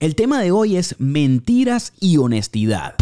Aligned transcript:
El 0.00 0.14
tema 0.14 0.40
de 0.40 0.50
hoy 0.50 0.78
es 0.78 0.98
mentiras 0.98 1.92
y 2.00 2.16
honestidad. 2.16 2.94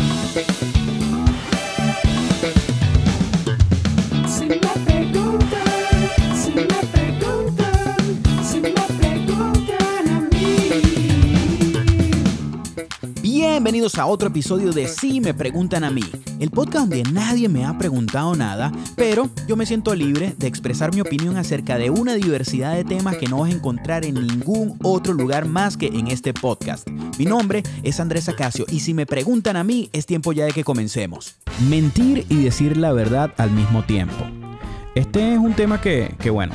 Bienvenidos 13.59 13.98
a 13.98 14.06
otro 14.06 14.29
episodio 14.29 14.70
de 14.70 14.86
Si 14.86 15.20
me 15.20 15.34
preguntan 15.34 15.82
a 15.82 15.90
mí, 15.90 16.04
el 16.38 16.48
podcast 16.48 16.88
donde 16.88 17.02
nadie 17.02 17.48
me 17.48 17.64
ha 17.64 17.77
preguntado 17.77 18.36
nada, 18.36 18.70
pero 18.95 19.29
yo 19.48 19.57
me 19.57 19.66
siento 19.66 19.96
libre 19.96 20.32
de 20.38 20.46
expresar 20.46 20.95
mi 20.95 21.00
opinión 21.00 21.36
acerca 21.36 21.76
de 21.76 21.90
una 21.90 22.14
diversidad 22.14 22.76
de 22.76 22.84
temas 22.84 23.16
que 23.16 23.26
no 23.26 23.39
vas 23.39 23.50
a 23.50 23.57
encontrar 23.57 24.04
en 24.04 24.14
ningún 24.14 24.79
otro 24.84 25.12
lugar 25.12 25.46
más 25.46 25.76
que 25.76 25.89
en 25.89 26.07
este 26.07 26.32
podcast. 26.32 26.89
Mi 27.18 27.25
nombre 27.25 27.64
es 27.82 27.98
Andrés 27.98 28.29
Acacio 28.29 28.64
y 28.68 28.79
si 28.79 28.94
me 28.94 29.07
preguntan 29.07 29.57
a 29.57 29.64
mí, 29.64 29.90
es 29.93 30.07
tiempo 30.07 30.32
ya 30.32 30.44
de 30.44 30.52
que 30.52 30.63
comencemos. 30.63 31.35
Mentir 31.68 32.27
y 32.28 32.36
decir 32.36 32.77
la 32.77 32.92
verdad 32.92 33.34
al 33.38 33.50
mismo 33.50 33.82
tiempo. 33.82 34.24
Este 34.94 35.32
es 35.32 35.38
un 35.40 35.54
tema 35.54 35.80
que, 35.80 36.14
que 36.20 36.30
bueno, 36.30 36.54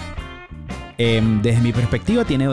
em, 0.97 1.41
desde 1.41 1.59
mi 1.59 1.73
perspectiva 1.73 2.23
tiene 2.23 2.47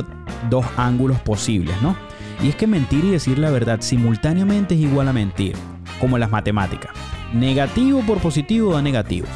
dos 0.50 0.66
ángulos 0.77 1.20
posibles, 1.20 1.80
¿no? 1.82 2.09
Y 2.42 2.48
es 2.48 2.56
que 2.56 2.66
mentir 2.66 3.04
y 3.04 3.10
decir 3.10 3.38
la 3.38 3.50
verdad 3.50 3.80
simultáneamente 3.80 4.74
es 4.74 4.80
igual 4.80 5.08
a 5.08 5.12
mentir, 5.12 5.54
como 6.00 6.16
en 6.16 6.20
las 6.20 6.30
matemáticas. 6.30 6.90
Negativo 7.34 8.00
por 8.06 8.18
positivo 8.18 8.72
da 8.72 8.82
negativo. 8.82 9.26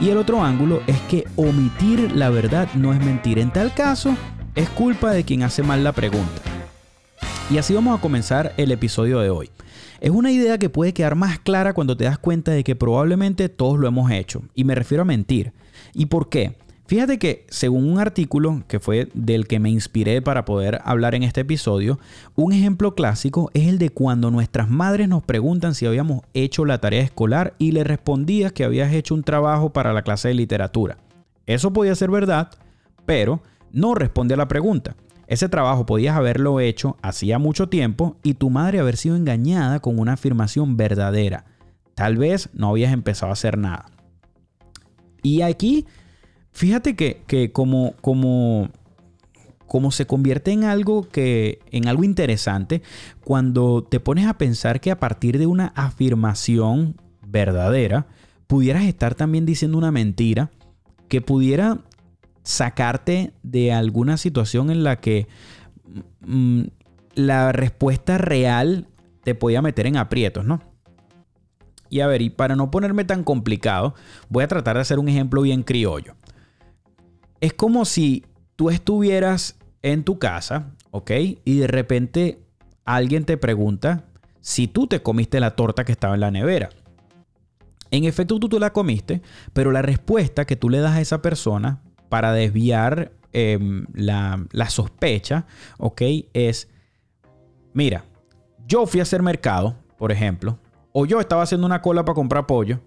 Y 0.00 0.08
el 0.08 0.16
otro 0.16 0.42
ángulo 0.42 0.82
es 0.86 0.98
que 1.02 1.26
omitir 1.36 2.12
la 2.12 2.30
verdad 2.30 2.68
no 2.74 2.92
es 2.92 3.04
mentir. 3.04 3.38
En 3.38 3.52
tal 3.52 3.72
caso, 3.72 4.16
es 4.54 4.68
culpa 4.70 5.12
de 5.12 5.24
quien 5.24 5.42
hace 5.42 5.62
mal 5.62 5.84
la 5.84 5.92
pregunta. 5.92 6.42
Y 7.50 7.58
así 7.58 7.74
vamos 7.74 7.98
a 7.98 8.00
comenzar 8.00 8.52
el 8.56 8.72
episodio 8.72 9.20
de 9.20 9.30
hoy. 9.30 9.50
Es 10.00 10.10
una 10.10 10.32
idea 10.32 10.58
que 10.58 10.70
puede 10.70 10.94
quedar 10.94 11.14
más 11.14 11.38
clara 11.38 11.74
cuando 11.74 11.96
te 11.96 12.04
das 12.04 12.18
cuenta 12.18 12.52
de 12.52 12.64
que 12.64 12.74
probablemente 12.74 13.48
todos 13.48 13.78
lo 13.78 13.86
hemos 13.86 14.10
hecho. 14.10 14.42
Y 14.54 14.64
me 14.64 14.74
refiero 14.74 15.02
a 15.02 15.04
mentir. 15.04 15.52
¿Y 15.92 16.06
por 16.06 16.28
qué? 16.28 16.56
Fíjate 16.90 17.20
que 17.20 17.46
según 17.50 17.88
un 17.88 18.00
artículo 18.00 18.64
que 18.66 18.80
fue 18.80 19.08
del 19.14 19.46
que 19.46 19.60
me 19.60 19.70
inspiré 19.70 20.22
para 20.22 20.44
poder 20.44 20.80
hablar 20.82 21.14
en 21.14 21.22
este 21.22 21.42
episodio, 21.42 22.00
un 22.34 22.52
ejemplo 22.52 22.96
clásico 22.96 23.48
es 23.54 23.68
el 23.68 23.78
de 23.78 23.90
cuando 23.90 24.32
nuestras 24.32 24.68
madres 24.68 25.08
nos 25.08 25.22
preguntan 25.22 25.76
si 25.76 25.86
habíamos 25.86 26.22
hecho 26.34 26.64
la 26.64 26.80
tarea 26.80 27.02
escolar 27.02 27.54
y 27.58 27.70
le 27.70 27.84
respondías 27.84 28.50
que 28.50 28.64
habías 28.64 28.92
hecho 28.92 29.14
un 29.14 29.22
trabajo 29.22 29.72
para 29.72 29.92
la 29.92 30.02
clase 30.02 30.26
de 30.26 30.34
literatura. 30.34 30.96
Eso 31.46 31.72
podía 31.72 31.94
ser 31.94 32.10
verdad, 32.10 32.50
pero 33.06 33.40
no 33.70 33.94
responde 33.94 34.34
a 34.34 34.38
la 34.38 34.48
pregunta. 34.48 34.96
Ese 35.28 35.48
trabajo 35.48 35.86
podías 35.86 36.16
haberlo 36.16 36.58
hecho 36.58 36.96
hacía 37.02 37.38
mucho 37.38 37.68
tiempo 37.68 38.16
y 38.24 38.34
tu 38.34 38.50
madre 38.50 38.80
haber 38.80 38.96
sido 38.96 39.14
engañada 39.14 39.78
con 39.78 40.00
una 40.00 40.14
afirmación 40.14 40.76
verdadera. 40.76 41.44
Tal 41.94 42.16
vez 42.16 42.50
no 42.52 42.70
habías 42.70 42.92
empezado 42.92 43.30
a 43.30 43.34
hacer 43.34 43.58
nada. 43.58 43.86
Y 45.22 45.42
aquí, 45.42 45.86
fíjate 46.52 46.96
que, 46.96 47.22
que 47.26 47.52
como, 47.52 47.94
como, 48.00 48.68
como 49.66 49.90
se 49.90 50.06
convierte 50.06 50.52
en 50.52 50.64
algo 50.64 51.08
que. 51.08 51.60
en 51.70 51.88
algo 51.88 52.04
interesante 52.04 52.82
cuando 53.24 53.82
te 53.82 54.00
pones 54.00 54.26
a 54.26 54.38
pensar 54.38 54.80
que 54.80 54.90
a 54.90 54.98
partir 54.98 55.38
de 55.38 55.46
una 55.46 55.68
afirmación 55.76 56.96
verdadera, 57.26 58.06
pudieras 58.46 58.84
estar 58.84 59.14
también 59.14 59.46
diciendo 59.46 59.78
una 59.78 59.92
mentira 59.92 60.50
que 61.08 61.20
pudiera 61.20 61.78
sacarte 62.42 63.32
de 63.42 63.72
alguna 63.72 64.16
situación 64.16 64.70
en 64.70 64.82
la 64.82 64.96
que 64.96 65.28
mm, 66.20 66.62
la 67.14 67.52
respuesta 67.52 68.18
real 68.18 68.88
te 69.22 69.34
podía 69.34 69.62
meter 69.62 69.86
en 69.86 69.96
aprietos, 69.96 70.44
¿no? 70.44 70.60
Y 71.88 72.00
a 72.00 72.06
ver, 72.06 72.22
y 72.22 72.30
para 72.30 72.56
no 72.56 72.70
ponerme 72.70 73.04
tan 73.04 73.24
complicado, 73.24 73.94
voy 74.28 74.44
a 74.44 74.48
tratar 74.48 74.76
de 74.76 74.82
hacer 74.82 74.98
un 74.98 75.08
ejemplo 75.08 75.42
bien 75.42 75.62
criollo. 75.62 76.14
Es 77.40 77.52
como 77.54 77.84
si 77.84 78.24
tú 78.56 78.70
estuvieras 78.70 79.56
en 79.82 80.04
tu 80.04 80.18
casa, 80.18 80.72
¿ok? 80.90 81.10
Y 81.44 81.58
de 81.58 81.66
repente 81.66 82.42
alguien 82.84 83.24
te 83.24 83.36
pregunta 83.36 84.04
si 84.40 84.68
tú 84.68 84.86
te 84.86 85.02
comiste 85.02 85.40
la 85.40 85.56
torta 85.56 85.84
que 85.84 85.92
estaba 85.92 86.14
en 86.14 86.20
la 86.20 86.30
nevera. 86.30 86.70
En 87.90 88.04
efecto, 88.04 88.38
tú 88.38 88.48
te 88.48 88.60
la 88.60 88.72
comiste, 88.72 89.20
pero 89.52 89.72
la 89.72 89.82
respuesta 89.82 90.44
que 90.44 90.56
tú 90.56 90.68
le 90.70 90.78
das 90.80 90.92
a 90.96 91.00
esa 91.00 91.22
persona 91.22 91.80
para 92.08 92.32
desviar 92.32 93.12
em, 93.32 93.86
la, 93.94 94.44
la 94.52 94.70
sospecha, 94.70 95.46
¿ok? 95.78 96.02
Es, 96.32 96.68
mira, 97.72 98.04
yo 98.66 98.86
fui 98.86 99.00
a 99.00 99.02
hacer 99.02 99.22
mercado, 99.22 99.76
por 99.98 100.12
ejemplo, 100.12 100.58
o 100.92 101.06
yo 101.06 101.20
estaba 101.20 101.42
haciendo 101.42 101.66
una 101.66 101.82
cola 101.82 102.04
para 102.04 102.14
comprar 102.14 102.46
pollo, 102.46 102.80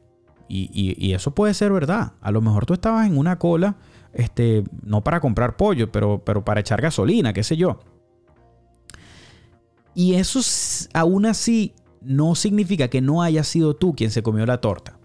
y- 0.48 0.70
y 0.98 1.14
eso 1.14 1.34
puede 1.34 1.54
ser 1.54 1.72
verdad. 1.72 2.14
A 2.22 2.30
lo 2.32 2.42
mejor 2.42 2.66
tú 2.66 2.74
estabas 2.74 3.08
en 3.08 3.18
una 3.18 3.40
cola, 3.40 3.76
este, 4.14 4.64
no 4.84 5.04
para 5.04 5.20
comprar 5.20 5.58
pollo, 5.58 5.92
pero, 5.92 6.24
pero 6.24 6.44
para 6.44 6.62
echar 6.62 6.82
gasolina, 6.82 7.34
qué 7.34 7.44
sé 7.44 7.58
yo. 7.58 7.80
Y 9.96 10.16
eso 10.16 10.40
aún 10.94 11.26
así 11.26 11.74
no 12.02 12.36
significa 12.36 12.88
que 12.88 13.02
no 13.02 13.22
haya 13.22 13.44
sido 13.44 13.76
tú 13.76 13.96
quien 13.96 14.12
se 14.12 14.24
comió 14.24 14.46
la 14.46 14.62
torta. 14.62 15.00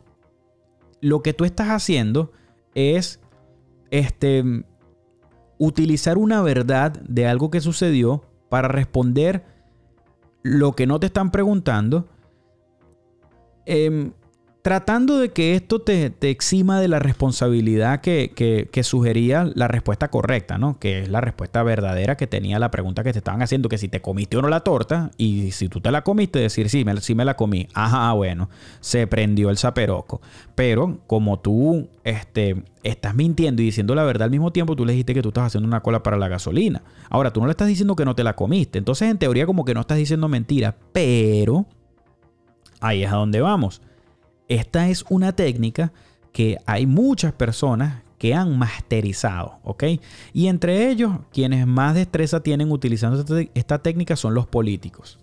Lo 1.00 1.22
que 1.22 1.32
tú 1.32 1.44
estás 1.44 1.68
haciendo 1.68 2.32
es 2.74 3.20
este, 3.90 4.64
utilizar 5.58 6.18
una 6.18 6.42
verdad 6.42 6.92
de 7.02 7.26
algo 7.26 7.50
que 7.50 7.60
sucedió 7.60 8.24
para 8.48 8.68
responder 8.68 9.44
lo 10.42 10.72
que 10.72 10.86
no 10.86 10.98
te 10.98 11.06
están 11.06 11.30
preguntando, 11.30 12.08
em, 13.66 14.12
tratando 14.62 15.18
de 15.18 15.30
que 15.30 15.54
esto 15.54 15.80
te, 15.80 16.12
exima 16.22 16.80
de 16.80 16.88
la 16.88 16.98
responsabilidad 16.98 18.00
que 18.00 18.80
sugería 18.82 19.50
la 19.54 19.68
respuesta 19.68 20.08
correcta, 20.08 20.58
¿no? 20.58 20.78
Que 20.78 21.02
es 21.02 21.08
la 21.08 21.20
respuesta 21.20 21.62
verdadera 21.62 22.16
que 22.16 22.26
tenía 22.26 22.58
la 22.58 22.70
pregunta 22.70 23.02
que 23.02 23.12
te 23.12 23.18
estaban 23.18 23.42
haciendo, 23.42 23.68
que 23.68 23.78
si 23.78 23.88
te 23.88 24.00
comiste 24.00 24.36
o 24.36 24.42
no 24.42 24.48
la 24.48 24.60
torta, 24.60 25.10
y 25.16 25.52
si 25.52 25.68
tú 25.68 25.80
te 25.80 25.90
la 25.90 26.02
comiste, 26.02 26.38
decir, 26.38 26.68
sí, 26.68 26.84
me, 26.84 27.00
sí 27.00 27.14
me 27.14 27.24
la 27.24 27.34
comí. 27.34 27.68
Ajá, 27.72 28.12
bueno, 28.12 28.50
se 28.80 29.06
prendió 29.06 29.50
el 29.50 29.58
zaperoco. 29.58 30.20
Pero 30.54 30.98
como 31.06 31.38
tú 31.38 31.88
este, 32.04 32.62
estás 32.82 33.14
mintiendo 33.14 33.62
y 33.62 33.66
diciendo 33.66 33.94
la 33.94 34.04
verdad 34.04 34.24
al 34.24 34.30
mismo 34.30 34.52
tiempo, 34.52 34.76
tú 34.76 34.84
le 34.84 34.92
dijiste 34.92 35.14
que 35.14 35.22
tú 35.22 35.28
estás 35.28 35.46
haciendo 35.46 35.68
una 35.68 35.80
cola 35.80 36.02
para 36.02 36.16
la 36.16 36.28
gasolina. 36.28 36.82
Ahora, 37.10 37.32
tú 37.32 37.40
no 37.40 37.46
le 37.46 37.52
estás 37.52 37.68
diciendo 37.68 37.96
que 37.96 38.04
no 38.04 38.14
te 38.14 38.24
la 38.24 38.34
comiste. 38.34 38.78
Entonces, 38.78 39.10
en 39.10 39.18
teoría, 39.18 39.46
como 39.46 39.64
que 39.64 39.74
no 39.74 39.80
estás 39.80 39.98
diciendo 39.98 40.28
mentira. 40.28 40.76
Pero 40.92 41.66
ahí 42.80 43.04
es 43.04 43.12
a 43.12 43.16
donde 43.16 43.40
vamos. 43.40 43.80
Esta 44.48 44.88
es 44.88 45.04
una 45.10 45.32
técnica 45.32 45.92
que 46.32 46.56
hay 46.66 46.86
muchas 46.86 47.32
personas 47.32 48.02
que 48.18 48.34
han 48.34 48.58
masterizado, 48.58 49.58
¿ok? 49.62 49.84
Y 50.32 50.48
entre 50.48 50.90
ellos, 50.90 51.12
quienes 51.32 51.66
más 51.66 51.94
destreza 51.94 52.42
tienen 52.42 52.72
utilizando 52.72 53.24
esta, 53.54 53.78
técnica 53.78 54.16
son 54.16 54.34
los 54.34 54.46
políticos. 54.46 55.18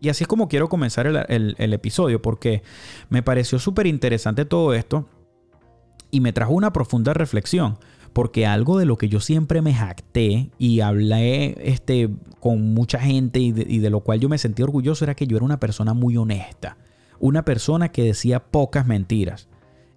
Y 0.00 0.08
así 0.08 0.24
es 0.24 0.28
como 0.28 0.48
quiero 0.48 0.68
comenzar 0.68 1.06
el, 1.06 1.72
episodio, 1.72 2.22
porque 2.22 2.62
me 3.10 3.22
pareció 3.22 3.58
súper 3.58 3.86
interesante 3.86 4.44
todo 4.44 4.72
esto 4.72 5.08
y 6.10 6.20
me 6.20 6.32
trajo 6.32 6.52
una 6.52 6.72
profunda 6.72 7.12
reflexión. 7.12 7.78
Porque 8.12 8.46
algo 8.46 8.78
de 8.78 8.86
lo 8.86 8.96
que 8.96 9.08
yo 9.08 9.20
siempre 9.20 9.60
me 9.60 9.74
jacté 9.74 10.50
y 10.58 10.80
hablé 10.80 11.56
este, 11.60 12.08
con 12.40 12.72
mucha 12.72 12.98
gente 12.98 13.38
y 13.38 13.52
de 13.52 13.90
lo 13.90 14.00
cual 14.00 14.18
yo 14.18 14.28
me 14.28 14.38
sentí 14.38 14.62
orgulloso 14.62 15.04
era 15.04 15.14
que 15.14 15.26
yo 15.26 15.36
era 15.36 15.44
una 15.44 15.60
persona 15.60 15.92
muy 15.92 16.16
honesta. 16.16 16.78
Una 17.20 17.44
persona 17.44 17.90
que 17.90 18.04
decía 18.04 18.44
pocas 18.44 18.86
mentiras. 18.86 19.48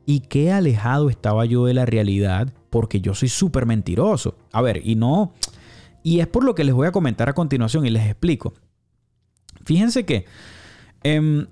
Y 0.06 0.22
qué 0.22 0.52
alejado 0.52 1.10
estaba 1.10 1.46
yo 1.46 1.66
de 1.66 1.74
la 1.74 1.86
realidad 1.86 2.54
porque 2.70 3.02
yo 3.02 3.14
soy 3.14 3.30
súper 3.30 3.66
mentiroso. 3.66 4.36
A 4.52 4.62
ver, 4.62 4.82
y 4.86 4.96
no... 4.96 5.34
Y 6.04 6.20
es 6.20 6.28
por 6.28 6.44
lo 6.44 6.56
que 6.56 6.64
les 6.64 6.74
voy 6.74 6.88
a 6.88 6.92
comentar 6.92 7.30
a 7.30 7.34
continuación 7.34 7.86
y 7.86 7.92
les 7.92 8.08
explico. 8.08 8.54
Fíjense 9.66 10.04
que 10.04 10.26
em, 11.04 11.46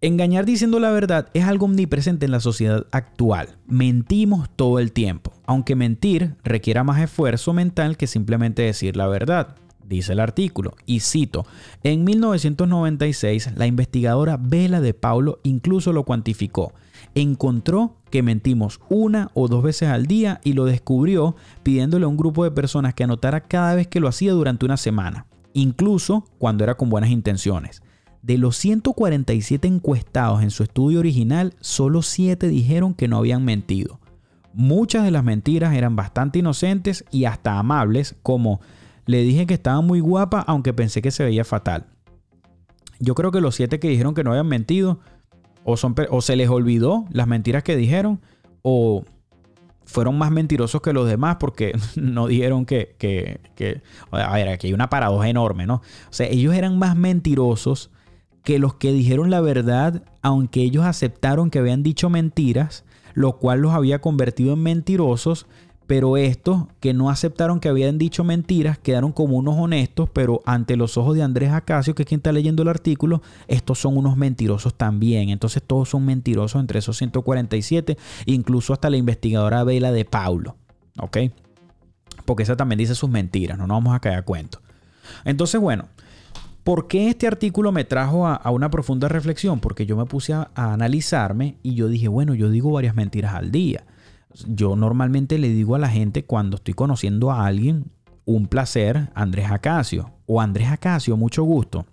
engañar 0.00 0.44
diciendo 0.44 0.78
la 0.78 0.90
verdad 0.90 1.28
es 1.34 1.44
algo 1.44 1.66
omnipresente 1.66 2.26
en 2.26 2.30
la 2.32 2.40
sociedad 2.40 2.86
actual. 2.92 3.56
Mentimos 3.66 4.48
todo 4.54 4.78
el 4.78 4.92
tiempo, 4.92 5.32
aunque 5.46 5.74
mentir 5.74 6.36
requiera 6.44 6.84
más 6.84 7.00
esfuerzo 7.00 7.52
mental 7.52 7.96
que 7.96 8.06
simplemente 8.06 8.62
decir 8.62 8.96
la 8.96 9.08
verdad. 9.08 9.56
Dice 9.88 10.14
el 10.14 10.20
artículo, 10.20 10.74
y 10.84 10.98
cito, 10.98 11.46
en 11.84 12.02
1996 12.02 13.50
la 13.54 13.68
investigadora 13.68 14.36
Vela 14.36 14.80
de 14.80 14.94
Paulo 14.94 15.38
incluso 15.44 15.92
lo 15.92 16.02
cuantificó. 16.02 16.72
Encontró 17.14 17.94
que 18.10 18.24
mentimos 18.24 18.80
una 18.88 19.30
o 19.34 19.46
dos 19.46 19.62
veces 19.62 19.88
al 19.88 20.06
día 20.06 20.40
y 20.42 20.54
lo 20.54 20.64
descubrió 20.64 21.36
pidiéndole 21.62 22.04
a 22.04 22.08
un 22.08 22.16
grupo 22.16 22.42
de 22.42 22.50
personas 22.50 22.94
que 22.94 23.04
anotara 23.04 23.42
cada 23.42 23.76
vez 23.76 23.86
que 23.86 24.00
lo 24.00 24.08
hacía 24.08 24.32
durante 24.32 24.64
una 24.64 24.76
semana, 24.76 25.26
incluso 25.52 26.24
cuando 26.38 26.64
era 26.64 26.74
con 26.74 26.90
buenas 26.90 27.10
intenciones. 27.10 27.80
De 28.22 28.38
los 28.38 28.56
147 28.56 29.68
encuestados 29.68 30.42
en 30.42 30.50
su 30.50 30.64
estudio 30.64 30.98
original, 30.98 31.54
solo 31.60 32.02
7 32.02 32.48
dijeron 32.48 32.92
que 32.92 33.06
no 33.06 33.18
habían 33.18 33.44
mentido. 33.44 34.00
Muchas 34.52 35.04
de 35.04 35.12
las 35.12 35.22
mentiras 35.22 35.74
eran 35.74 35.94
bastante 35.94 36.40
inocentes 36.40 37.04
y 37.12 37.26
hasta 37.26 37.58
amables, 37.58 38.16
como 38.24 38.60
le 39.06 39.22
dije 39.22 39.46
que 39.46 39.54
estaba 39.54 39.80
muy 39.80 40.00
guapa 40.00 40.40
aunque 40.46 40.72
pensé 40.74 41.00
que 41.02 41.10
se 41.10 41.24
veía 41.24 41.44
fatal. 41.44 41.86
yo 43.00 43.14
creo 43.14 43.30
que 43.30 43.40
los 43.40 43.54
siete 43.54 43.78
que 43.80 43.88
dijeron 43.88 44.14
que 44.14 44.24
no 44.24 44.30
habían 44.30 44.48
mentido, 44.48 45.00
o, 45.64 45.76
son, 45.76 45.94
o 46.10 46.20
se 46.20 46.36
les 46.36 46.48
olvidó 46.48 47.04
las 47.10 47.26
mentiras 47.26 47.62
que 47.62 47.76
dijeron, 47.76 48.20
o 48.62 49.04
fueron 49.84 50.18
más 50.18 50.30
mentirosos 50.32 50.80
que 50.80 50.92
los 50.92 51.08
demás 51.08 51.36
porque 51.38 51.72
no 51.96 52.26
dijeron 52.26 52.66
que, 52.66 52.96
que, 52.98 53.40
que- 53.54 53.82
A 54.10 54.34
ver, 54.34 54.48
aquí 54.48 54.68
hay 54.68 54.72
una 54.72 54.90
paradoja 54.90 55.28
enorme, 55.28 55.66
¿no? 55.66 55.76
O 55.76 55.82
sea, 56.12 56.26
ellos 56.28 56.54
eran 56.54 56.78
más 56.78 56.96
mentirosos 56.96 57.90
que 58.42 58.58
los 58.58 58.74
que 58.74 58.92
dijeron 58.92 59.30
la 59.30 59.40
verdad, 59.40 60.04
aunque 60.22 60.62
ellos 60.62 60.84
aceptaron 60.84 61.50
que 61.50 61.58
habían 61.58 61.82
dicho 61.82 62.10
mentiras, 62.10 62.84
lo 63.14 63.38
cual 63.38 63.60
los 63.60 63.72
había 63.72 64.00
convertido 64.00 64.52
en 64.54 64.62
mentirosos, 64.62 65.46
pero 65.86 66.16
estos 66.16 66.64
que 66.80 66.92
no 66.92 67.10
aceptaron 67.10 67.60
que 67.60 67.68
habían 67.68 67.98
dicho 67.98 68.24
mentiras 68.24 68.78
quedaron 68.78 69.12
como 69.12 69.36
unos 69.36 69.56
honestos, 69.56 70.10
pero 70.12 70.42
ante 70.44 70.76
los 70.76 70.96
ojos 70.96 71.14
de 71.14 71.22
Andrés 71.22 71.52
Acacio, 71.52 71.94
que 71.94 72.02
es 72.02 72.08
quien 72.08 72.18
está 72.18 72.32
leyendo 72.32 72.62
el 72.62 72.68
artículo, 72.68 73.22
estos 73.46 73.78
son 73.78 73.96
unos 73.96 74.16
mentirosos 74.16 74.74
también. 74.74 75.28
Entonces 75.28 75.62
todos 75.62 75.88
son 75.88 76.04
mentirosos 76.04 76.60
entre 76.60 76.80
esos 76.80 76.96
147, 76.96 77.96
incluso 78.26 78.72
hasta 78.72 78.90
la 78.90 78.96
investigadora 78.96 79.62
Vela 79.64 79.92
de 79.92 80.04
Paulo, 80.04 80.56
¿ok? 80.98 81.18
Porque 82.24 82.42
esa 82.42 82.56
también 82.56 82.78
dice 82.78 82.94
sus 82.94 83.10
mentiras, 83.10 83.56
no 83.56 83.66
nos 83.66 83.76
vamos 83.76 83.94
a 83.94 84.00
caer 84.00 84.18
a 84.18 84.22
cuento. 84.22 84.60
Entonces, 85.24 85.60
bueno, 85.60 85.88
¿Por 86.64 86.88
qué 86.88 87.08
este 87.10 87.28
artículo 87.28 87.70
me 87.70 87.84
trajo 87.84 88.26
a, 88.26 88.50
una 88.50 88.72
profunda 88.72 89.06
reflexión? 89.08 89.60
Porque 89.60 89.86
yo 89.86 89.96
me 89.96 90.04
puse 90.04 90.32
a, 90.32 90.50
a 90.56 90.72
analizarme 90.72 91.54
y 91.62 91.76
yo 91.76 91.86
dije, 91.86 92.08
bueno, 92.08 92.34
yo 92.34 92.50
digo 92.50 92.72
varias 92.72 92.96
mentiras 92.96 93.34
al 93.34 93.52
día. 93.52 93.84
Yo 94.46 94.76
normalmente 94.76 95.38
le 95.38 95.48
digo 95.48 95.74
a 95.74 95.78
la 95.78 95.88
gente 95.88 96.24
cuando 96.24 96.56
estoy 96.56 96.74
conociendo 96.74 97.30
a 97.30 97.46
alguien, 97.46 97.90
un 98.24 98.48
placer, 98.48 99.10
Andrés 99.14 99.50
Acacio. 99.50 100.12
O 100.26 100.40
Andrés 100.40 100.68
Acacio, 100.68 101.16
mucho 101.16 101.44
gusto. 101.44 101.86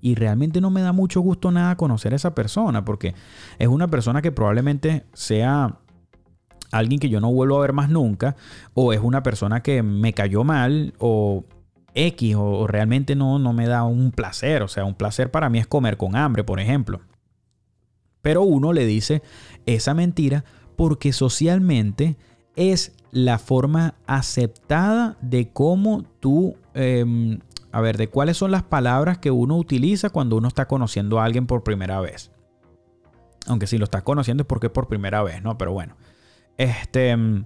Y 0.00 0.14
realmente 0.14 0.60
no 0.60 0.70
me 0.70 0.82
da 0.82 0.92
mucho 0.92 1.20
gusto 1.20 1.50
nada 1.50 1.76
conocer 1.76 2.12
a 2.12 2.16
esa 2.16 2.34
persona 2.34 2.84
porque 2.84 3.14
es 3.58 3.68
una 3.68 3.88
persona 3.88 4.22
que 4.22 4.32
probablemente 4.32 5.04
sea 5.12 5.78
alguien 6.72 7.00
que 7.00 7.08
yo 7.08 7.20
no 7.20 7.32
vuelvo 7.32 7.58
a 7.58 7.60
ver 7.60 7.72
más 7.72 7.90
nunca, 7.90 8.36
o 8.74 8.92
es 8.92 9.00
una 9.00 9.22
persona 9.22 9.62
que 9.62 9.82
me 9.82 10.12
cayó 10.12 10.44
mal, 10.44 10.94
o 10.98 11.44
X, 11.94 12.36
o, 12.38 12.66
realmente 12.66 13.16
no, 13.16 13.38
no 13.38 13.52
me 13.52 13.66
da 13.66 13.84
un 13.84 14.12
placer. 14.12 14.62
O 14.62 14.68
sea, 14.68 14.84
un 14.84 14.94
placer 14.94 15.30
para 15.30 15.50
mí 15.50 15.58
es 15.58 15.66
comer 15.66 15.96
con 15.96 16.16
hambre, 16.16 16.44
por 16.44 16.60
ejemplo. 16.60 17.00
Pero 18.22 18.42
uno 18.42 18.72
le 18.72 18.86
dice 18.86 19.22
esa 19.66 19.94
mentira 19.94 20.44
porque 20.80 21.12
socialmente 21.12 22.16
es 22.56 22.94
la 23.10 23.38
forma 23.38 23.96
aceptada 24.06 25.18
de 25.20 25.50
cómo 25.50 26.04
tú, 26.20 26.56
eh, 26.72 27.38
a 27.70 27.82
ver, 27.82 27.98
de 27.98 28.08
cuáles 28.08 28.38
son 28.38 28.50
las 28.50 28.62
palabras 28.62 29.18
que 29.18 29.30
uno 29.30 29.58
utiliza 29.58 30.08
cuando 30.08 30.38
uno 30.38 30.48
está 30.48 30.66
conociendo 30.68 31.20
a 31.20 31.26
alguien 31.26 31.46
por 31.46 31.64
primera 31.64 32.00
vez. 32.00 32.30
Aunque 33.46 33.66
si 33.66 33.76
lo 33.76 33.84
estás 33.84 34.04
conociendo 34.04 34.44
es 34.44 34.46
porque 34.46 34.68
es 34.68 34.72
por 34.72 34.88
primera 34.88 35.22
vez, 35.22 35.42
¿no? 35.42 35.58
Pero 35.58 35.74
bueno. 35.74 35.96
Este. 36.56 37.14
mm, 37.14 37.44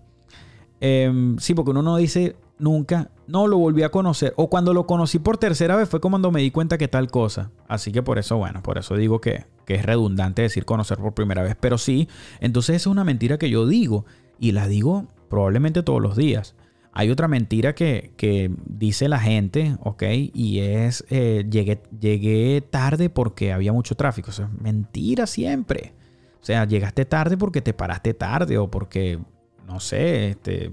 em, 0.79 1.39
sí, 1.41 1.55
porque 1.55 1.73
uno 1.73 1.83
no 1.83 1.97
dice 1.97 2.37
nunca, 2.61 3.11
no 3.27 3.47
lo 3.47 3.59
volví 3.59 3.83
a 3.83 3.91
conocer. 3.91 4.33
O 4.37 4.49
cuando 4.49 4.75
lo 4.75 4.87
conocí 4.87 5.19
por 5.19 5.39
tercera 5.39 5.77
vez 5.77 5.89
fue 5.89 6.01
cuando 6.01 6.31
me 6.31 6.41
di 6.41 6.51
cuenta 6.51 6.79
que 6.79 6.89
tal 6.89 7.11
cosa. 7.11 7.51
Así 7.69 7.93
que 7.93 8.03
por 8.03 8.19
eso, 8.19 8.37
bueno, 8.37 8.63
por 8.63 8.79
eso 8.79 8.97
digo 8.97 9.21
que, 9.21 9.45
que 9.65 9.75
es 9.75 9.85
redundante 9.85 10.43
decir 10.43 10.65
conocer 10.65 10.99
por 10.99 11.15
primera 11.15 11.43
vez. 11.43 11.57
Pero 11.59 11.79
sí, 11.79 12.09
entonces 12.41 12.77
esa 12.77 12.89
es 12.89 12.93
una 12.93 13.05
mentira 13.05 13.39
que 13.39 13.51
yo 13.51 13.67
digo. 13.67 14.05
Y 14.39 14.53
la 14.53 14.69
digo 14.69 15.09
probablemente 15.29 15.83
todos 15.83 16.03
los 16.03 16.17
días. 16.17 16.55
Hay 16.93 17.11
otra 17.11 17.27
mentira 17.27 17.75
que, 17.75 18.13
que 18.17 18.53
dice 18.67 19.09
la 19.09 19.19
gente, 19.19 19.77
¿ok? 19.81 20.03
Y 20.33 20.61
es, 20.61 21.05
eh, 21.11 21.45
llegué, 21.51 21.83
llegué 21.99 22.61
tarde 22.61 23.11
porque 23.11 23.53
había 23.53 23.73
mucho 23.73 23.97
tráfico. 23.97 24.31
O 24.31 24.33
sea, 24.33 24.49
mentira 24.61 25.27
siempre. 25.27 25.93
O 26.41 26.45
sea, 26.45 26.67
llegaste 26.67 27.05
tarde 27.05 27.37
porque 27.37 27.63
te 27.63 27.73
paraste 27.73 28.15
tarde 28.15 28.59
o 28.59 28.71
porque, 28.71 29.19
no 29.67 29.81
sé, 29.81 30.29
este, 30.31 30.71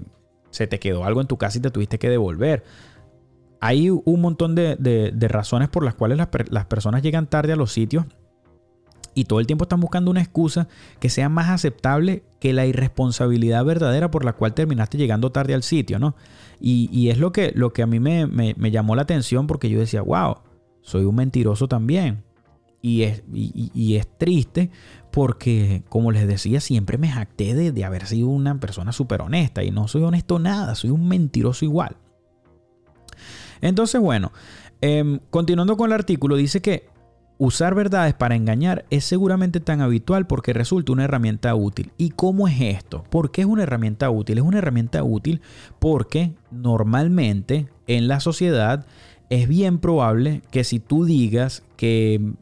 se 0.52 0.68
te 0.68 0.78
quedó 0.78 1.04
algo 1.04 1.20
en 1.20 1.26
tu 1.26 1.36
casa 1.36 1.58
y 1.58 1.60
te 1.60 1.70
tuviste 1.70 1.98
que 1.98 2.08
devolver. 2.08 2.62
Hay 3.60 3.90
un 3.90 4.20
montón 4.20 4.54
de, 4.54 5.28
razones 5.28 5.68
por 5.68 5.84
las 5.84 5.94
cuales 5.94 6.18
las, 6.18 6.28
per- 6.28 6.52
las 6.52 6.66
personas 6.66 7.02
llegan 7.02 7.26
tarde 7.26 7.52
a 7.52 7.56
los 7.56 7.72
sitios 7.72 8.06
y 9.14 9.24
todo 9.24 9.40
el 9.40 9.46
tiempo 9.46 9.64
están 9.64 9.80
buscando 9.80 10.10
una 10.10 10.20
excusa 10.20 10.68
que 10.98 11.08
sea 11.08 11.28
más 11.28 11.50
aceptable 11.50 12.22
que 12.40 12.52
la 12.52 12.66
irresponsabilidad 12.66 13.64
verdadera 13.64 14.10
por 14.10 14.24
la 14.24 14.32
cual 14.32 14.54
terminaste 14.54 14.98
llegando 14.98 15.32
tarde 15.32 15.54
al 15.54 15.62
sitio, 15.62 15.98
¿no? 15.98 16.14
Y, 16.60 17.08
es 17.08 17.18
lo 17.18 17.32
que, 17.32 17.52
lo 17.56 17.72
que 17.72 17.82
a 17.82 17.86
mí 17.86 17.98
me, 17.98 18.70
llamó 18.70 18.94
la 18.94 19.02
atención 19.02 19.48
porque 19.48 19.68
yo 19.68 19.80
decía, 19.80 20.02
wow, 20.02 20.36
soy 20.80 21.04
un 21.04 21.16
mentiroso 21.16 21.66
también. 21.66 22.22
Y 22.80 23.02
es 23.02 24.08
triste 24.18 24.70
porque, 25.12 25.82
como 25.88 26.10
les 26.10 26.26
decía, 26.26 26.60
siempre 26.60 26.98
me 26.98 27.08
jacté 27.08 27.54
de, 27.54 27.70
de 27.70 27.84
haber 27.84 28.06
sido 28.06 28.28
una 28.28 28.58
persona 28.58 28.92
súper 28.92 29.20
honesta 29.20 29.62
y 29.62 29.70
no 29.70 29.86
soy 29.86 30.02
honesto 30.02 30.38
nada, 30.38 30.74
soy 30.74 30.90
un 30.90 31.06
mentiroso 31.06 31.64
igual. 31.64 31.96
Entonces, 33.60 34.00
bueno, 34.00 34.32
em, 34.80 35.20
continuando 35.30 35.76
con 35.76 35.90
el 35.90 35.92
artículo, 35.92 36.36
dice 36.36 36.60
que 36.60 36.88
usar 37.38 37.74
verdades 37.74 38.14
para 38.14 38.36
engañar 38.36 38.84
es 38.90 39.04
seguramente 39.04 39.60
tan 39.60 39.80
habitual 39.80 40.26
porque 40.26 40.52
resulta 40.52 40.92
una 40.92 41.04
herramienta 41.04 41.54
útil. 41.54 41.92
¿Y 41.98 42.10
cómo 42.10 42.48
es 42.48 42.60
esto? 42.60 43.04
¿Por 43.10 43.30
qué 43.30 43.42
es 43.42 43.46
una 43.46 43.64
herramienta 43.64 44.10
útil? 44.10 44.38
Es 44.38 44.44
una 44.44 44.58
herramienta 44.58 45.02
útil 45.04 45.40
porque 45.78 46.32
normalmente 46.50 47.68
en 47.86 48.08
la 48.08 48.20
sociedad 48.20 48.86
es 49.28 49.48
bien 49.48 49.78
probable 49.78 50.42
que 50.50 50.62
si 50.64 50.78
tú 50.78 51.04
digas 51.04 51.62
que 51.76 52.34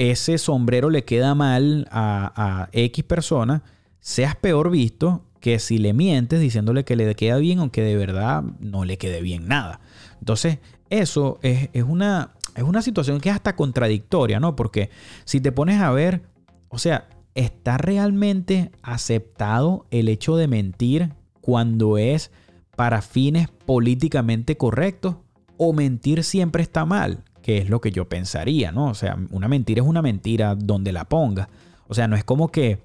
ese 0.00 0.38
sombrero 0.38 0.88
le 0.88 1.04
queda 1.04 1.34
mal 1.34 1.86
a, 1.90 2.70
X 2.72 3.04
persona, 3.04 3.62
seas 4.00 4.34
peor 4.34 4.70
visto 4.70 5.26
que 5.40 5.58
si 5.58 5.76
le 5.76 5.92
mientes 5.92 6.40
diciéndole 6.40 6.84
que 6.84 6.96
le 6.96 7.14
queda 7.14 7.36
bien 7.36 7.58
aunque 7.58 7.82
de 7.82 7.96
verdad 7.96 8.42
no 8.60 8.86
le 8.86 8.96
quede 8.96 9.20
bien 9.20 9.46
nada. 9.46 9.80
Entonces, 10.18 10.58
eso 10.88 11.38
es, 11.42 11.68
es 11.74 11.84
una, 11.84 12.30
es 12.56 12.62
una 12.62 12.80
situación 12.80 13.20
que 13.20 13.28
es 13.28 13.34
hasta 13.34 13.56
contradictoria, 13.56 14.40
¿no? 14.40 14.56
Porque 14.56 14.88
si 15.26 15.42
te 15.42 15.52
pones 15.52 15.82
a 15.82 15.90
ver, 15.90 16.22
o 16.70 16.78
sea, 16.78 17.06
¿está 17.34 17.76
realmente 17.76 18.70
aceptado 18.82 19.86
el 19.90 20.08
hecho 20.08 20.34
de 20.36 20.48
mentir 20.48 21.10
cuando 21.42 21.98
es 21.98 22.30
para 22.74 23.02
fines 23.02 23.48
políticamente 23.66 24.56
correctos? 24.56 25.16
¿O 25.58 25.74
mentir 25.74 26.24
siempre 26.24 26.62
está 26.62 26.86
mal? 26.86 27.22
Que 27.42 27.58
es 27.58 27.68
lo 27.68 27.80
que 27.80 27.90
yo 27.90 28.08
pensaría, 28.08 28.72
¿no? 28.72 28.88
O 28.88 28.94
sea, 28.94 29.18
una 29.30 29.48
mentira 29.48 29.82
es 29.82 29.88
una 29.88 30.02
mentira 30.02 30.54
donde 30.54 30.92
la 30.92 31.04
ponga. 31.04 31.48
O 31.88 31.94
sea, 31.94 32.06
no 32.08 32.16
es 32.16 32.24
como 32.24 32.48
que 32.48 32.78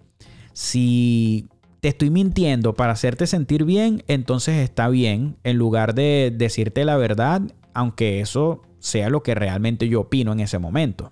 si 0.54 1.48
te 1.82 1.90
estoy 1.90 2.10
mintiendo 2.10 2.74
para 2.74 2.94
hacerte 2.94 3.28
sentir 3.28 3.66
bien, 3.66 4.04
entonces 4.08 4.56
está 4.64 4.88
bien, 4.90 5.36
en 5.44 5.58
lugar 5.58 5.94
de 5.94 6.34
decirte 6.36 6.86
la 6.86 6.98
verdad, 6.98 7.42
aunque 7.74 8.22
eso 8.22 8.62
sea 8.80 9.10
lo 9.10 9.22
que 9.22 9.36
realmente 9.36 9.88
yo 9.90 10.02
opino 10.02 10.32
en 10.32 10.40
ese 10.40 10.58
momento. 10.58 11.12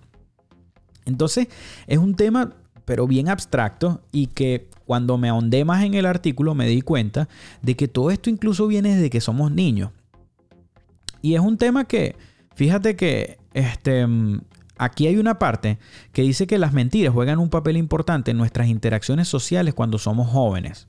Entonces, 1.05 1.47
es 1.87 1.97
un 1.97 2.15
tema, 2.15 2.53
pero 2.85 3.05
bien 3.05 3.29
abstracto, 3.29 4.01
y 4.11 4.27
que 4.27 4.67
cuando 4.85 5.17
me 5.17 5.29
ahondé 5.29 5.65
más 5.65 5.83
en 5.83 5.93
el 5.93 6.05
artículo 6.05 6.55
me 6.55 6.67
di 6.67 6.81
cuenta 6.81 7.27
de 7.61 7.75
que 7.75 7.87
todo 7.87 8.11
esto 8.11 8.29
incluso 8.29 8.67
viene 8.67 8.95
desde 8.95 9.09
que 9.09 9.21
somos 9.21 9.51
niños. 9.51 9.91
Y 11.21 11.35
es 11.35 11.41
un 11.41 11.57
tema 11.57 11.85
que, 11.85 12.15
fíjate 12.55 12.95
que 12.95 13.37
este, 13.53 14.05
aquí 14.77 15.07
hay 15.07 15.17
una 15.17 15.39
parte 15.39 15.77
que 16.11 16.21
dice 16.21 16.47
que 16.47 16.57
las 16.57 16.73
mentiras 16.73 17.13
juegan 17.13 17.39
un 17.39 17.49
papel 17.49 17.77
importante 17.77 18.31
en 18.31 18.37
nuestras 18.37 18.67
interacciones 18.67 19.27
sociales 19.27 19.73
cuando 19.73 19.97
somos 19.97 20.29
jóvenes. 20.29 20.87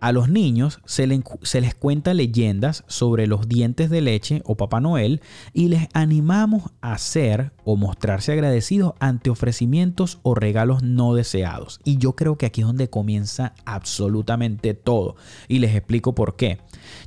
A 0.00 0.12
los 0.12 0.28
niños 0.28 0.80
se, 0.84 1.06
le- 1.08 1.22
se 1.42 1.60
les 1.60 1.74
cuenta 1.74 2.14
leyendas 2.14 2.84
sobre 2.86 3.26
los 3.26 3.48
dientes 3.48 3.90
de 3.90 4.00
leche 4.00 4.42
o 4.44 4.56
Papá 4.56 4.80
Noel 4.80 5.20
y 5.52 5.68
les 5.68 5.88
animamos 5.92 6.70
a 6.80 6.96
ser 6.98 7.52
o 7.64 7.76
mostrarse 7.76 8.32
agradecidos 8.32 8.94
ante 9.00 9.28
ofrecimientos 9.30 10.20
o 10.22 10.34
regalos 10.36 10.82
no 10.84 11.14
deseados. 11.14 11.80
Y 11.84 11.98
yo 11.98 12.14
creo 12.14 12.38
que 12.38 12.46
aquí 12.46 12.60
es 12.60 12.66
donde 12.66 12.90
comienza 12.90 13.54
absolutamente 13.64 14.74
todo. 14.74 15.16
Y 15.48 15.58
les 15.58 15.74
explico 15.74 16.14
por 16.14 16.36
qué. 16.36 16.58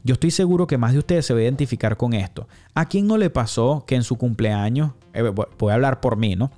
Yo 0.03 0.13
estoy 0.13 0.31
seguro 0.31 0.67
que 0.67 0.77
más 0.77 0.93
de 0.93 0.99
ustedes 0.99 1.25
se 1.25 1.33
va 1.33 1.39
a 1.39 1.43
identificar 1.43 1.95
con 1.95 2.13
esto. 2.13 2.47
¿A 2.73 2.87
quién 2.87 3.07
no 3.07 3.17
le 3.17 3.29
pasó 3.29 3.85
que 3.87 3.95
en 3.95 4.03
su 4.03 4.17
cumpleaños, 4.17 4.91
eh, 5.13 5.21
voy 5.57 5.71
a 5.71 5.75
hablar 5.75 6.01
por 6.01 6.17
mí, 6.17 6.35
¿no? 6.35 6.51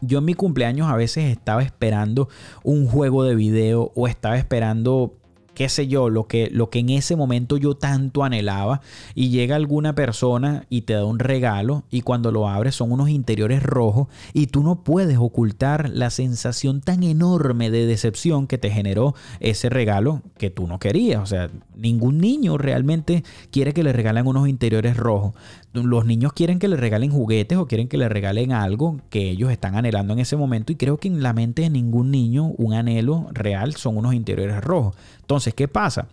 Yo 0.00 0.18
en 0.18 0.24
mi 0.24 0.34
cumpleaños 0.34 0.88
a 0.88 0.96
veces 0.96 1.24
estaba 1.24 1.62
esperando 1.62 2.28
un 2.62 2.86
juego 2.86 3.24
de 3.24 3.34
video 3.34 3.90
o 3.96 4.06
estaba 4.06 4.36
esperando 4.38 5.16
qué 5.58 5.68
sé 5.68 5.88
yo, 5.88 6.08
lo 6.08 6.28
que, 6.28 6.50
lo 6.52 6.70
que 6.70 6.78
en 6.78 6.90
ese 6.90 7.16
momento 7.16 7.56
yo 7.56 7.74
tanto 7.74 8.22
anhelaba 8.22 8.80
y 9.16 9.30
llega 9.30 9.56
alguna 9.56 9.96
persona 9.96 10.66
y 10.70 10.82
te 10.82 10.92
da 10.92 11.04
un 11.04 11.18
regalo 11.18 11.82
y 11.90 12.02
cuando 12.02 12.30
lo 12.30 12.48
abres 12.48 12.76
son 12.76 12.92
unos 12.92 13.08
interiores 13.08 13.60
rojos 13.60 14.06
y 14.32 14.46
tú 14.46 14.62
no 14.62 14.84
puedes 14.84 15.18
ocultar 15.18 15.90
la 15.90 16.10
sensación 16.10 16.80
tan 16.80 17.02
enorme 17.02 17.72
de 17.72 17.86
decepción 17.86 18.46
que 18.46 18.56
te 18.56 18.70
generó 18.70 19.16
ese 19.40 19.68
regalo 19.68 20.22
que 20.36 20.50
tú 20.50 20.68
no 20.68 20.78
querías. 20.78 21.20
O 21.24 21.26
sea, 21.26 21.50
ningún 21.74 22.18
niño 22.18 22.56
realmente 22.56 23.24
quiere 23.50 23.72
que 23.72 23.82
le 23.82 23.92
regalen 23.92 24.28
unos 24.28 24.46
interiores 24.46 24.96
rojos. 24.96 25.34
Los 25.72 26.06
niños 26.06 26.32
quieren 26.32 26.58
que 26.58 26.68
le 26.68 26.76
regalen 26.76 27.10
juguetes 27.10 27.58
o 27.58 27.66
quieren 27.66 27.88
que 27.88 27.98
le 27.98 28.08
regalen 28.08 28.52
algo 28.52 29.00
que 29.10 29.30
ellos 29.30 29.50
están 29.50 29.76
anhelando 29.76 30.12
en 30.12 30.18
ese 30.20 30.36
momento 30.36 30.72
y 30.72 30.76
creo 30.76 30.96
que 30.96 31.08
en 31.08 31.22
la 31.22 31.32
mente 31.32 31.62
de 31.62 31.70
ningún 31.70 32.10
niño 32.10 32.46
un 32.56 32.72
anhelo 32.72 33.28
real 33.32 33.74
son 33.74 33.96
unos 33.96 34.14
interiores 34.14 34.62
rojos. 34.62 34.96
Entonces, 35.20 35.54
¿qué 35.54 35.68
pasa? 35.68 36.08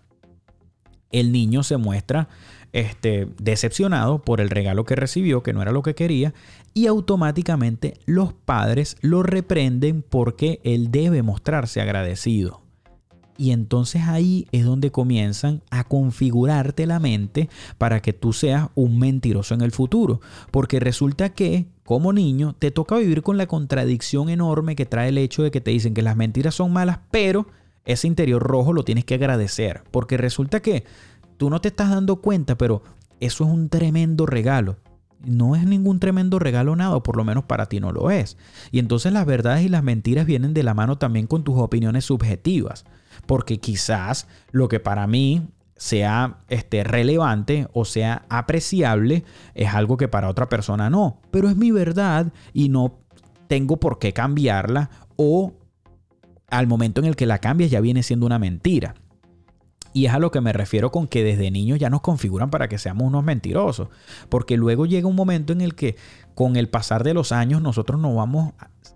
El 1.11 1.31
niño 1.31 1.63
se 1.63 1.77
muestra 1.77 2.27
este, 2.73 3.29
decepcionado 3.39 4.19
por 4.21 4.41
el 4.41 4.49
regalo 4.49 4.83
que 4.83 4.97
recibió, 4.97 5.43
que 5.43 5.53
no 5.53 5.61
era 5.61 5.71
lo 5.71 5.81
que 5.81 5.95
quería, 5.95 6.33
y 6.73 6.87
automáticamente 6.87 7.93
los 8.05 8.33
padres 8.33 8.97
lo 8.99 9.23
reprenden 9.23 10.01
porque 10.01 10.59
él 10.65 10.91
debe 10.91 11.23
mostrarse 11.23 11.79
agradecido. 11.79 12.64
Y 13.37 13.51
entonces 13.51 14.03
ahí 14.03 14.47
es 14.51 14.63
donde 14.63 14.91
comienzan 14.91 15.61
a 15.69 15.83
configurarte 15.83 16.85
la 16.85 16.99
mente 16.99 17.49
para 17.77 18.01
que 18.01 18.13
tú 18.13 18.31
seas 18.31 18.69
un 18.75 18.97
mentiroso 18.97 19.53
en 19.53 19.61
el 19.61 19.71
futuro. 19.71 20.21
Porque 20.51 20.79
resulta 20.79 21.29
que 21.29 21.65
como 21.83 22.13
niño 22.13 22.55
te 22.57 22.71
toca 22.71 22.97
vivir 22.97 23.21
con 23.21 23.37
la 23.37 23.47
contradicción 23.47 24.29
enorme 24.29 24.75
que 24.75 24.85
trae 24.85 25.09
el 25.09 25.17
hecho 25.17 25.43
de 25.43 25.51
que 25.51 25.61
te 25.61 25.71
dicen 25.71 25.93
que 25.93 26.01
las 26.01 26.15
mentiras 26.15 26.55
son 26.55 26.71
malas, 26.71 26.99
pero 27.11 27.47
ese 27.85 28.07
interior 28.07 28.41
rojo 28.41 28.73
lo 28.73 28.83
tienes 28.83 29.05
que 29.05 29.15
agradecer. 29.15 29.83
Porque 29.91 30.17
resulta 30.17 30.61
que 30.61 30.85
tú 31.37 31.49
no 31.49 31.61
te 31.61 31.67
estás 31.67 31.89
dando 31.89 32.17
cuenta, 32.17 32.57
pero 32.57 32.83
eso 33.19 33.43
es 33.43 33.49
un 33.49 33.69
tremendo 33.69 34.25
regalo. 34.25 34.77
No 35.23 35.55
es 35.55 35.65
ningún 35.65 35.99
tremendo 35.99 36.39
regalo 36.39 36.75
nada, 36.75 36.95
o 36.95 37.03
por 37.03 37.17
lo 37.17 37.23
menos 37.23 37.45
para 37.45 37.65
ti 37.65 37.79
no 37.79 37.91
lo 37.91 38.11
es. 38.11 38.37
Y 38.71 38.79
entonces 38.79 39.11
las 39.11 39.25
verdades 39.25 39.65
y 39.65 39.69
las 39.69 39.83
mentiras 39.83 40.25
vienen 40.25 40.53
de 40.53 40.63
la 40.63 40.73
mano 40.73 40.97
también 40.97 41.27
con 41.27 41.43
tus 41.43 41.57
opiniones 41.57 42.05
subjetivas. 42.05 42.85
Porque 43.25 43.59
quizás 43.59 44.27
lo 44.51 44.67
que 44.67 44.79
para 44.79 45.07
mí 45.07 45.47
sea 45.77 46.37
este, 46.47 46.83
relevante 46.83 47.67
o 47.73 47.83
sea 47.83 48.23
apreciable 48.29 49.25
es 49.53 49.73
algo 49.73 49.97
que 49.97 50.07
para 50.07 50.29
otra 50.29 50.49
persona 50.49 50.89
no. 50.89 51.19
Pero 51.31 51.49
es 51.49 51.55
mi 51.55 51.71
verdad 51.71 52.31
y 52.53 52.69
no 52.69 52.99
tengo 53.47 53.77
por 53.77 53.99
qué 53.99 54.13
cambiarla 54.13 54.89
o 55.15 55.53
al 56.49 56.67
momento 56.67 57.01
en 57.01 57.07
el 57.07 57.15
que 57.15 57.25
la 57.25 57.39
cambias 57.39 57.71
ya 57.71 57.81
viene 57.81 58.03
siendo 58.03 58.25
una 58.25 58.39
mentira. 58.39 58.95
Y 59.95 60.07
es 60.07 60.13
a 60.13 60.19
lo 60.19 60.29
que 60.29 60.41
me 60.41 60.51
refiero 60.51 60.91
con 60.91 61.07
que 61.07 61.23
desde 61.23 61.49
niños 61.51 61.79
ya 61.79 61.89
nos 61.89 62.01
configuran 62.01 62.49
para 62.49 62.67
que 62.67 62.77
seamos 62.77 63.07
unos 63.07 63.23
mentirosos. 63.23 63.87
Porque 64.27 64.57
luego 64.57 64.85
llega 64.85 65.07
un 65.07 65.15
momento 65.15 65.53
en 65.53 65.61
el 65.61 65.73
que 65.73 65.95
con 66.33 66.57
el 66.57 66.67
pasar 66.67 67.05
de 67.05 67.13
los 67.13 67.31
años 67.31 67.61
nosotros 67.61 68.01
nos 68.01 68.13
vamos 68.13 68.51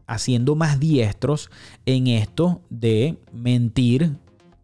haciendo 0.07 0.55
más 0.55 0.77
diestros 0.77 1.51
en 1.85 2.07
esto 2.07 2.63
de 2.69 3.17
mentir 3.31 4.17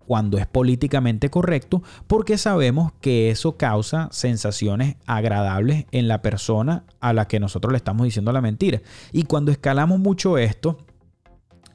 cuando 0.08 0.38
es 0.38 0.46
políticamente 0.46 1.30
correcto, 1.30 1.82
porque 2.06 2.38
sabemos 2.38 2.92
que 3.00 3.30
eso 3.30 3.56
causa 3.56 4.10
sensaciones 4.12 4.98
agradables 5.06 5.86
en 5.92 6.10
la 6.10 6.22
persona 6.22 6.84
a 7.00 7.14
la 7.14 7.30
que 7.30 7.40
nosotros 7.40 7.72
le 7.72 7.78
estamos 7.78 8.04
diciendo 8.04 8.34
la 8.34 8.42
mentira. 8.42 8.82
Y 9.14 9.24
cuando 9.24 9.54
escalamos 9.54 10.00
mucho 10.00 10.38
esto, 10.38 10.80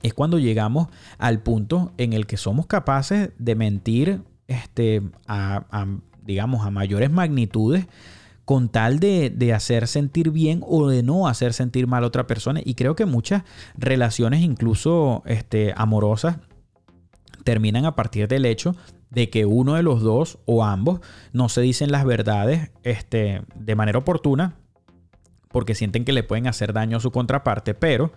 es 0.02 0.12
cuando 0.12 0.38
llegamos 0.38 0.88
al 1.16 1.42
punto 1.42 1.92
en 1.96 2.12
el 2.12 2.26
que 2.26 2.36
somos 2.36 2.66
capaces 2.66 3.30
de 3.38 3.54
mentir 3.54 4.22
este, 4.50 5.00
a, 5.26 5.86
digamos, 6.22 6.66
a 6.66 6.70
mayores 6.70 7.10
magnitudes 7.10 7.86
con 8.44 8.68
tal 8.68 8.98
de, 8.98 9.30
de, 9.30 9.54
hacer 9.54 9.86
sentir 9.86 10.32
bien 10.32 10.62
o 10.66 10.88
de 10.88 11.04
no 11.04 11.28
hacer 11.28 11.52
sentir 11.52 11.86
mal 11.86 12.02
a 12.02 12.08
otra 12.08 12.26
persona. 12.26 12.60
Y 12.64 12.74
creo 12.74 12.96
que 12.96 13.06
muchas 13.06 13.44
relaciones, 13.78 14.42
incluso 14.42 15.22
este, 15.24 15.72
amorosas, 15.76 16.38
terminan 17.44 17.84
a 17.84 17.94
partir 17.94 18.26
del 18.26 18.44
hecho 18.44 18.74
de 19.10 19.30
que 19.30 19.46
uno 19.46 19.74
de 19.74 19.84
los 19.84 20.02
dos 20.02 20.38
o 20.46 20.64
ambos 20.64 21.00
no 21.32 21.48
se 21.48 21.60
dicen 21.60 21.92
las 21.92 22.04
verdades 22.04 22.70
este, 22.82 23.42
de 23.54 23.74
manera 23.76 23.98
oportuna 23.98 24.56
porque 25.48 25.74
sienten 25.74 26.04
que 26.04 26.12
le 26.12 26.22
pueden 26.22 26.46
hacer 26.46 26.72
daño 26.72 26.96
a 26.96 27.00
su 27.00 27.10
contraparte, 27.10 27.74
pero 27.74 28.12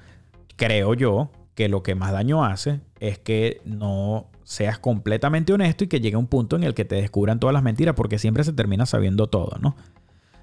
creo 0.56 0.94
yo 0.94 1.32
que 1.56 1.70
lo 1.70 1.84
que 1.84 1.96
más 1.96 2.12
daño 2.12 2.44
hace 2.44 2.82
es 3.00 3.20
que 3.20 3.62
no 3.66 4.28
seas 4.44 4.80
completamente 4.80 5.54
honesto 5.54 5.84
y 5.84 5.88
que 5.88 6.02
llegue 6.02 6.18
un 6.18 6.28
punto 6.28 6.56
en 6.56 6.64
el 6.64 6.74
que 6.74 6.86
te 6.86 6.96
descubran 6.96 7.40
todas 7.40 7.54
las 7.54 7.64
mentiras 7.64 7.96
porque 7.96 8.20
siempre 8.20 8.44
se 8.44 8.54
termina 8.54 8.86
sabiendo 8.86 9.28
todo, 9.28 9.58
¿no? 9.62 9.76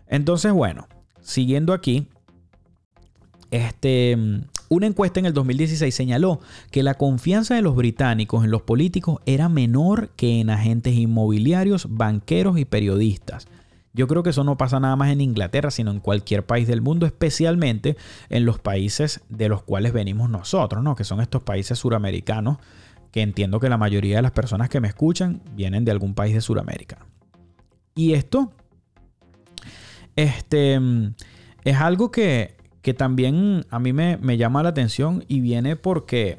Entonces, 0.07 0.53
bueno, 0.53 0.89
siguiendo 1.21 1.73
aquí, 1.73 2.09
este, 3.51 4.17
una 4.69 4.87
encuesta 4.87 5.21
en 5.21 5.27
el 5.27 5.35
2016 5.35 5.95
señaló 5.95 6.41
que 6.71 6.83
la 6.83 6.95
confianza 6.95 7.55
de 7.55 7.63
los 7.63 7.75
británicos 7.75 8.45
en 8.45 8.51
los 8.51 8.63
políticos 8.63 9.21
era 9.27 9.49
menor 9.49 10.11
que 10.11 10.41
en 10.41 10.51
agentes 10.51 10.95
inmobiliarios, 10.95 11.87
banqueros 11.91 12.59
y 12.59 12.65
periodistas. 12.65 13.49
Yo 13.93 14.07
creo 14.07 14.23
que 14.23 14.31
eso 14.31 14.45
no 14.45 14.57
pasa 14.57 14.79
nada 14.79 14.95
más 14.97 15.11
en 15.11 15.21
Inglaterra, 15.21 15.71
sino 15.71 15.91
en 15.91 16.01
cualquier 16.01 16.47
país 16.47 16.69
del 16.69 16.81
mundo, 16.81 17.07
especialmente 17.07 17.97
en 18.29 18.45
los 18.45 18.59
países 18.59 19.21
de 19.29 19.49
los 19.49 19.63
cuales 19.63 19.93
venimos 19.93 20.31
nosotros, 20.31 20.83
¿no? 20.83 20.95
Que 20.95 21.05
son 21.05 21.21
estos 21.21 21.43
países 21.43 21.79
suramericanos, 21.79 22.59
que 23.11 23.23
entiendo 23.23 23.59
que 23.59 23.69
la 23.69 23.79
mayoría 23.79 24.17
de 24.17 24.23
las 24.23 24.31
personas 24.31 24.69
que 24.69 24.81
me 24.81 24.89
escuchan 24.89 25.43
vienen 25.57 25.85
de 25.85 25.91
algún 25.91 26.15
país 26.15 26.35
de 26.35 26.41
Sudamérica. 26.41 26.99
Y 27.97 28.13
esto 28.13 28.53
este, 30.17 30.79
es 31.65 31.77
algo 31.77 32.11
que, 32.11 32.57
que 32.83 32.95
también 32.95 33.67
a 33.71 33.79
mí 33.79 33.93
me, 33.93 34.17
me, 34.19 34.37
llama 34.37 34.63
la 34.63 34.69
atención 34.71 35.25
y 35.29 35.41
viene 35.41 35.77
porque 35.77 36.39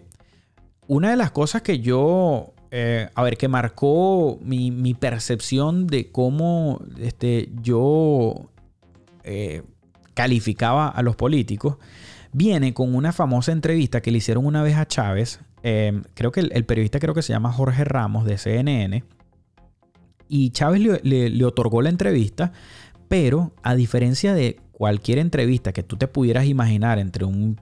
una 0.88 1.10
de 1.10 1.18
las 1.18 1.32
cosas 1.32 1.62
que 1.62 1.80
yo, 1.80 2.54
eh, 2.72 3.10
a 3.14 3.24
ver, 3.24 3.38
que 3.38 3.48
marcó 3.48 4.40
mi, 4.42 4.94
percepción 4.94 5.88
de 5.88 6.12
cómo 6.12 6.82
este, 7.00 7.50
yo 7.62 8.50
eh, 9.24 9.64
calificaba 10.14 10.88
a 10.88 11.02
los 11.04 11.16
políticos, 11.16 11.78
viene 12.32 12.74
con 12.74 12.96
una 12.96 13.12
famosa 13.12 13.52
entrevista 13.52 14.02
que 14.02 14.12
le 14.12 14.20
hicieron 14.20 14.46
una 14.46 14.64
vez 14.64 14.78
a 14.78 14.88
Chávez. 14.88 15.42
Eh, 15.64 16.02
creo 16.14 16.32
que 16.32 16.40
el, 16.40 16.66
periodista 16.66 17.00
creo 17.00 17.14
que 17.14 17.22
se 17.22 17.34
llama 17.34 17.52
Jorge 17.52 17.84
Ramos 17.84 18.26
de 18.26 18.38
CNN. 18.38 19.04
Y 20.28 20.52
Chávez 20.52 20.82
le, 21.04 21.30
le 21.30 21.46
otorgó 21.46 21.82
la 21.82 21.90
entrevista 21.90 22.54
pero 23.12 23.52
a 23.62 23.76
diferencia 23.76 24.34
de 24.34 24.62
cualquier 24.72 25.18
entrevista 25.18 25.74
que 25.74 25.84
tú 25.84 25.98
te 25.98 26.08
pudieras 26.08 26.46
imaginar 26.46 26.98
entre 26.98 27.26
un 27.26 27.60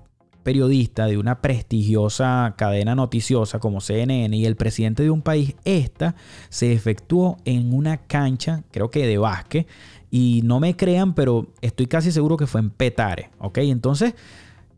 periodista 0.49 1.05
de 1.05 1.19
una 1.19 1.43
prestigiosa 1.43 2.55
cadena 2.57 2.95
noticiosa 2.95 3.59
como 3.59 3.81
CNN 3.81 4.35
y 4.35 4.47
el 4.47 4.55
presidente 4.55 5.03
de 5.03 5.11
un 5.11 5.21
país, 5.21 5.53
esta 5.63 6.15
se 6.49 6.73
efectuó 6.73 7.37
en 7.45 7.71
una 7.71 7.97
cancha, 7.97 8.63
creo 8.71 8.89
que 8.89 9.05
de 9.05 9.19
básquet, 9.19 9.67
y 10.09 10.41
no 10.43 10.59
me 10.59 10.75
crean, 10.75 11.13
pero 11.13 11.53
estoy 11.61 11.85
casi 11.85 12.11
seguro 12.11 12.35
que 12.35 12.47
fue 12.47 12.61
en 12.61 12.71
Petare, 12.71 13.29
¿ok? 13.37 13.59
Entonces, 13.59 14.15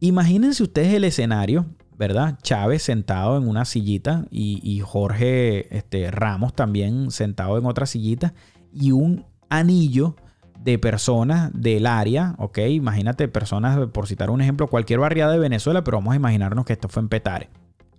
imagínense 0.01 0.61
ustedes 0.61 0.93
el 0.93 1.05
escenario, 1.05 1.67
¿verdad? 1.97 2.37
Chávez 2.43 2.83
sentado 2.83 3.37
en 3.37 3.47
una 3.47 3.63
sillita 3.63 4.25
y, 4.29 4.59
y 4.61 4.81
Jorge 4.81 5.73
este, 5.73 6.11
Ramos 6.11 6.53
también 6.53 7.11
sentado 7.11 7.57
en 7.57 7.65
otra 7.65 7.85
sillita 7.85 8.33
y 8.73 8.91
un 8.91 9.25
anillo 9.47 10.17
de 10.63 10.77
personas 10.77 11.51
del 11.53 11.85
área, 11.85 12.35
¿ok? 12.37 12.59
Imagínate 12.69 13.27
personas, 13.27 13.87
por 13.87 14.07
citar 14.07 14.29
un 14.29 14.41
ejemplo, 14.41 14.67
cualquier 14.67 14.99
barriada 14.99 15.33
de 15.33 15.39
Venezuela, 15.39 15.83
pero 15.83 15.97
vamos 15.97 16.13
a 16.13 16.15
imaginarnos 16.15 16.65
que 16.65 16.73
esto 16.73 16.87
fue 16.87 17.01
en 17.01 17.09
Petare, 17.09 17.49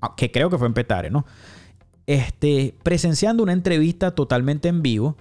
ah, 0.00 0.14
que 0.16 0.30
creo 0.30 0.48
que 0.48 0.58
fue 0.58 0.68
en 0.68 0.74
Petare, 0.74 1.10
¿no? 1.10 1.26
Este, 2.06 2.74
presenciando 2.82 3.42
una 3.42 3.52
entrevista 3.52 4.12
totalmente 4.12 4.68
en 4.68 4.82
vivo 4.82 5.16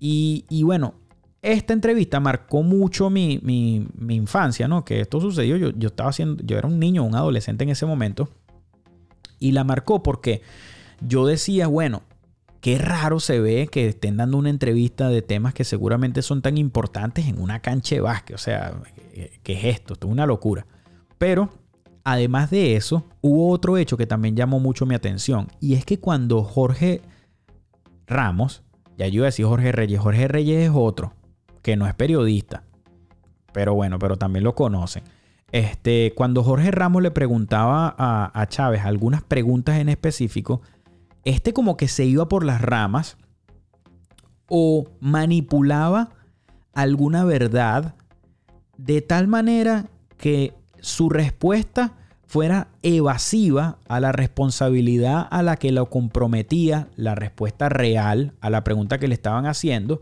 y, 0.00 0.44
y 0.48 0.62
bueno, 0.64 0.94
esta 1.40 1.72
entrevista 1.72 2.20
marcó 2.20 2.62
mucho 2.62 3.10
mi, 3.10 3.40
mi, 3.42 3.86
mi, 3.94 4.14
infancia, 4.14 4.68
¿no? 4.68 4.84
Que 4.84 5.00
esto 5.00 5.20
sucedió, 5.20 5.56
yo, 5.56 5.70
yo 5.70 5.88
estaba 5.88 6.10
haciendo, 6.10 6.42
yo 6.44 6.56
era 6.56 6.68
un 6.68 6.78
niño, 6.78 7.04
un 7.04 7.14
adolescente 7.14 7.64
en 7.64 7.70
ese 7.70 7.86
momento 7.86 8.28
y 9.38 9.52
la 9.52 9.64
marcó 9.64 10.02
porque 10.02 10.42
yo 11.00 11.26
decía, 11.26 11.66
bueno, 11.66 12.02
Qué 12.62 12.78
raro 12.78 13.18
se 13.18 13.40
ve 13.40 13.66
que 13.66 13.88
estén 13.88 14.16
dando 14.18 14.38
una 14.38 14.48
entrevista 14.48 15.08
de 15.08 15.20
temas 15.20 15.52
que 15.52 15.64
seguramente 15.64 16.22
son 16.22 16.42
tan 16.42 16.56
importantes 16.56 17.26
en 17.26 17.40
una 17.40 17.58
cancha 17.58 17.96
de 17.96 18.00
básquet. 18.00 18.36
O 18.36 18.38
sea, 18.38 18.74
¿qué 19.42 19.52
es 19.52 19.64
esto? 19.64 19.94
Esto 19.94 20.06
es 20.06 20.12
una 20.12 20.26
locura. 20.26 20.64
Pero, 21.18 21.50
además 22.04 22.50
de 22.50 22.76
eso, 22.76 23.04
hubo 23.20 23.50
otro 23.50 23.78
hecho 23.78 23.96
que 23.96 24.06
también 24.06 24.36
llamó 24.36 24.60
mucho 24.60 24.86
mi 24.86 24.94
atención. 24.94 25.48
Y 25.58 25.74
es 25.74 25.84
que 25.84 25.98
cuando 25.98 26.44
Jorge 26.44 27.02
Ramos, 28.06 28.62
ya 28.96 29.08
yo 29.08 29.16
iba 29.16 29.24
a 29.24 29.34
decir 29.34 29.44
Jorge 29.44 29.72
Reyes, 29.72 29.98
Jorge 29.98 30.28
Reyes 30.28 30.68
es 30.68 30.72
otro, 30.72 31.14
que 31.62 31.74
no 31.74 31.88
es 31.88 31.94
periodista. 31.94 32.62
Pero 33.52 33.74
bueno, 33.74 33.98
pero 33.98 34.18
también 34.18 34.44
lo 34.44 34.54
conocen. 34.54 35.02
Este, 35.50 36.12
cuando 36.14 36.44
Jorge 36.44 36.70
Ramos 36.70 37.02
le 37.02 37.10
preguntaba 37.10 37.92
a, 37.98 38.40
a 38.40 38.46
Chávez 38.46 38.82
algunas 38.84 39.24
preguntas 39.24 39.80
en 39.80 39.88
específico, 39.88 40.62
este 41.24 41.52
como 41.52 41.76
que 41.76 41.88
se 41.88 42.04
iba 42.04 42.28
por 42.28 42.44
las 42.44 42.60
ramas 42.60 43.16
o 44.48 44.86
manipulaba 45.00 46.10
alguna 46.72 47.24
verdad 47.24 47.94
de 48.76 49.02
tal 49.02 49.28
manera 49.28 49.86
que 50.16 50.54
su 50.80 51.08
respuesta 51.08 51.94
fuera 52.26 52.68
evasiva 52.82 53.78
a 53.88 54.00
la 54.00 54.10
responsabilidad 54.10 55.28
a 55.30 55.42
la 55.42 55.56
que 55.56 55.70
lo 55.70 55.90
comprometía 55.90 56.88
la 56.96 57.14
respuesta 57.14 57.68
real 57.68 58.32
a 58.40 58.48
la 58.48 58.64
pregunta 58.64 58.98
que 58.98 59.06
le 59.06 59.14
estaban 59.14 59.46
haciendo, 59.46 60.00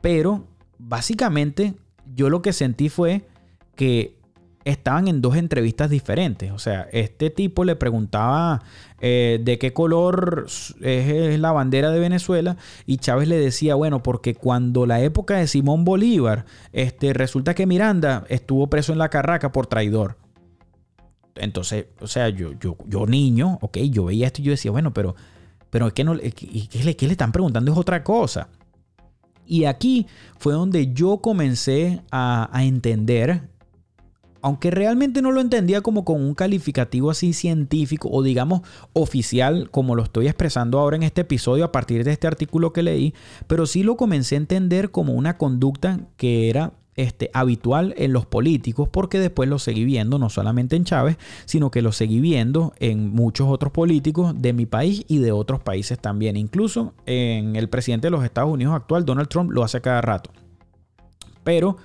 pero 0.00 0.46
básicamente 0.78 1.74
yo 2.14 2.30
lo 2.30 2.40
que 2.40 2.52
sentí 2.52 2.88
fue 2.88 3.26
que 3.74 4.21
estaban 4.64 5.08
en 5.08 5.20
dos 5.20 5.36
entrevistas 5.36 5.90
diferentes. 5.90 6.52
O 6.52 6.58
sea, 6.58 6.88
este 6.92 7.30
tipo 7.30 7.64
le 7.64 7.76
preguntaba 7.76 8.62
eh, 9.00 9.40
de 9.42 9.58
qué 9.58 9.72
color 9.72 10.46
es, 10.80 11.38
la 11.38 11.52
bandera 11.52 11.90
de 11.90 12.00
Venezuela 12.00 12.56
y 12.86 12.98
Chávez 12.98 13.28
le 13.28 13.36
decía, 13.36 13.74
bueno, 13.74 14.02
porque 14.02 14.34
cuando 14.34 14.86
la 14.86 15.00
época 15.00 15.36
de 15.36 15.46
Simón 15.46 15.84
Bolívar, 15.84 16.44
este, 16.72 17.12
resulta 17.12 17.54
que 17.54 17.66
Miranda 17.66 18.24
estuvo 18.28 18.68
preso 18.68 18.92
en 18.92 18.98
la 18.98 19.08
carraca 19.08 19.52
por 19.52 19.66
traidor. 19.66 20.16
Entonces, 21.34 21.86
o 22.00 22.06
sea, 22.06 22.28
yo, 22.28 22.52
yo, 22.60 22.76
yo 22.86 23.06
niño, 23.06 23.58
ok, 23.62 23.78
yo 23.90 24.04
veía 24.04 24.26
esto 24.26 24.42
y 24.42 24.44
yo 24.44 24.50
decía, 24.50 24.70
bueno, 24.70 24.92
pero, 24.92 25.16
pero 25.70 25.86
es 25.86 25.92
que 25.94 26.04
no, 26.04 26.16
¿qué, 26.16 26.68
le, 26.84 26.96
qué 26.96 27.06
le 27.06 27.12
están 27.12 27.32
preguntando? 27.32 27.72
Es 27.72 27.78
otra 27.78 28.04
cosa. 28.04 28.48
Y 29.44 29.64
aquí 29.64 30.06
fue 30.38 30.52
donde 30.52 30.92
yo 30.92 31.18
comencé 31.18 32.00
a 32.10 32.48
entender 32.62 33.51
aunque 34.42 34.70
realmente 34.70 35.22
no 35.22 35.32
lo 35.32 35.40
entendía 35.40 35.80
como 35.80 36.04
con 36.04 36.20
un 36.20 36.34
calificativo 36.34 37.10
así 37.10 37.32
científico 37.32 38.08
o 38.12 38.22
digamos 38.22 38.62
oficial 38.92 39.70
como 39.70 39.94
lo 39.94 40.02
estoy 40.02 40.26
expresando 40.26 40.78
ahora 40.78 40.96
en 40.96 41.04
este 41.04 41.22
episodio 41.22 41.64
a 41.64 41.72
partir 41.72 42.04
de 42.04 42.12
este 42.12 42.26
artículo 42.26 42.72
que 42.72 42.82
leí, 42.82 43.14
pero 43.46 43.66
sí 43.66 43.82
lo 43.82 43.96
comencé 43.96 44.34
a 44.34 44.38
entender 44.38 44.90
como 44.90 45.14
una 45.14 45.38
conducta 45.38 46.00
que 46.16 46.50
era 46.50 46.72
este, 46.94 47.30
habitual 47.32 47.94
en 47.96 48.12
los 48.12 48.26
políticos 48.26 48.88
porque 48.90 49.18
después 49.18 49.48
lo 49.48 49.58
seguí 49.58 49.84
viendo 49.84 50.18
no 50.18 50.28
solamente 50.28 50.76
en 50.76 50.84
Chávez, 50.84 51.16
sino 51.46 51.70
que 51.70 51.80
lo 51.80 51.92
seguí 51.92 52.20
viendo 52.20 52.74
en 52.78 53.10
muchos 53.10 53.48
otros 53.48 53.72
políticos 53.72 54.34
de 54.36 54.52
mi 54.52 54.66
país 54.66 55.04
y 55.08 55.18
de 55.18 55.32
otros 55.32 55.60
países 55.60 55.98
también. 55.98 56.36
Incluso 56.36 56.92
en 57.06 57.56
el 57.56 57.68
presidente 57.68 58.08
de 58.08 58.10
los 58.10 58.24
Estados 58.24 58.50
Unidos 58.50 58.74
actual, 58.74 59.04
Donald 59.04 59.28
Trump, 59.28 59.52
lo 59.52 59.64
hace 59.64 59.80
cada 59.80 60.02
rato. 60.02 60.30
Pero 61.44 61.78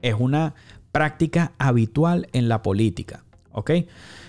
es 0.00 0.14
una 0.18 0.54
práctica 0.94 1.50
habitual 1.58 2.28
en 2.32 2.48
la 2.48 2.62
política. 2.62 3.24
¿Ok? 3.50 3.70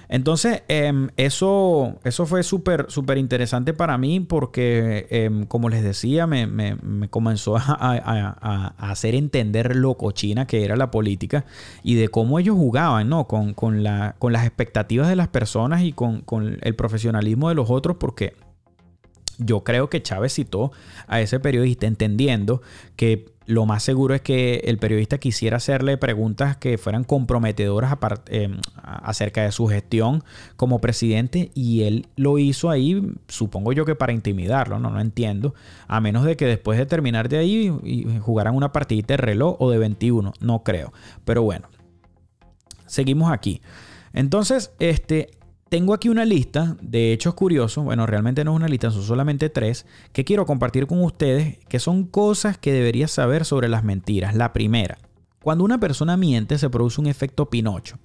Entonces, 0.09 0.63
eh, 0.67 0.91
eso, 1.15 1.99
eso 2.03 2.25
fue 2.25 2.41
súper, 2.41 2.87
interesante 3.17 3.73
para 3.73 3.99
mí 3.99 4.19
porque, 4.19 5.07
eh, 5.11 5.45
como 5.47 5.69
les 5.69 5.83
decía, 5.83 6.25
me, 6.25 6.47
me, 6.47 6.75
me 6.75 7.07
comenzó 7.07 7.55
a, 7.57 8.73
hacer 8.79 9.13
entender 9.13 9.75
lo 9.75 9.95
cochina 9.95 10.47
que 10.47 10.65
era 10.65 10.75
la 10.75 10.89
política 10.89 11.45
y 11.83 11.95
de 11.95 12.09
cómo 12.09 12.39
ellos 12.39 12.55
jugaban, 12.55 13.09
¿no? 13.09 13.27
Con, 13.27 13.53
con, 13.53 13.83
la, 13.83 14.15
con 14.17 14.33
las 14.33 14.45
expectativas 14.45 15.07
de 15.07 15.15
las 15.15 15.27
personas 15.27 15.83
y 15.83 15.91
con, 15.91 16.21
con 16.21 16.57
el 16.61 16.75
profesionalismo 16.75 17.49
de 17.49 17.55
los 17.55 17.69
otros 17.69 17.97
porque 17.97 18.33
yo 19.37 19.63
creo 19.63 19.89
que 19.89 20.01
Chávez 20.01 20.33
citó 20.33 20.71
a 21.07 21.21
ese 21.21 21.39
periodista 21.39 21.85
entendiendo 21.85 22.61
que 22.95 23.34
lo 23.45 23.65
más 23.65 23.83
seguro 23.83 24.15
es 24.15 24.21
que 24.21 24.61
el 24.65 24.77
periodista 24.77 25.17
quisiera 25.17 25.57
hacerle 25.57 25.97
preguntas 25.97 26.57
que 26.57 26.77
fueran 26.77 27.03
comprometedoras 27.03 27.95
eh, 28.27 28.49
acerca 28.83 29.43
de 29.43 29.51
su 29.51 29.67
gestión 29.67 30.23
como 30.55 30.81
presidente 30.81 31.51
y 31.53 31.83
él 31.83 32.07
lo 32.15 32.39
hizo 32.39 32.69
ahí, 32.69 33.13
supongo 33.27 33.71
yo 33.73 33.85
que 33.85 33.95
para 33.95 34.13
intimidarlo, 34.13 34.79
no, 34.79 34.89
no 34.89 34.99
entiendo, 34.99 35.53
a 35.87 36.01
menos 36.01 36.25
de 36.25 36.35
que 36.35 36.45
después 36.45 36.79
de 36.79 36.85
terminar 36.85 37.29
de 37.29 37.37
ahí 37.37 38.19
jugaran 38.21 38.55
una 38.55 38.71
partidita 38.71 39.13
de 39.13 39.17
reloj 39.17 39.55
o 39.59 39.69
de 39.69 39.77
21, 39.77 40.33
no 40.39 40.63
creo, 40.63 40.91
pero 41.23 41.43
bueno, 41.43 41.67
seguimos 42.87 43.31
aquí. 43.31 43.61
Entonces, 44.13 44.71
este, 44.79 45.29
tengo 45.69 45.93
aquí 45.93 46.09
una 46.09 46.25
lista 46.25 46.77
de 46.81 47.11
hechos 47.11 47.33
curiosos, 47.33 47.83
bueno, 47.83 48.05
realmente 48.05 48.43
no 48.43 48.51
es 48.51 48.57
una 48.57 48.67
lista, 48.67 48.91
son 48.91 49.03
solamente 49.03 49.49
tres, 49.49 49.85
que 50.13 50.23
quiero 50.23 50.45
compartir 50.45 50.87
con 50.87 51.03
ustedes, 51.03 51.57
que 51.67 51.79
son 51.79 52.05
cosas 52.05 52.57
que 52.57 52.71
deberías 52.71 53.11
saber 53.11 53.45
sobre 53.45 53.67
las 53.67 53.83
mentiras. 53.83 54.35
La 54.35 54.53
primera, 54.53 54.99
cuando 55.43 55.63
una 55.63 55.79
persona 55.79 56.17
miente 56.17 56.57
se 56.59 56.69
produce 56.69 57.01
un 57.01 57.07
efecto 57.07 57.49
Pinocho, 57.49 57.97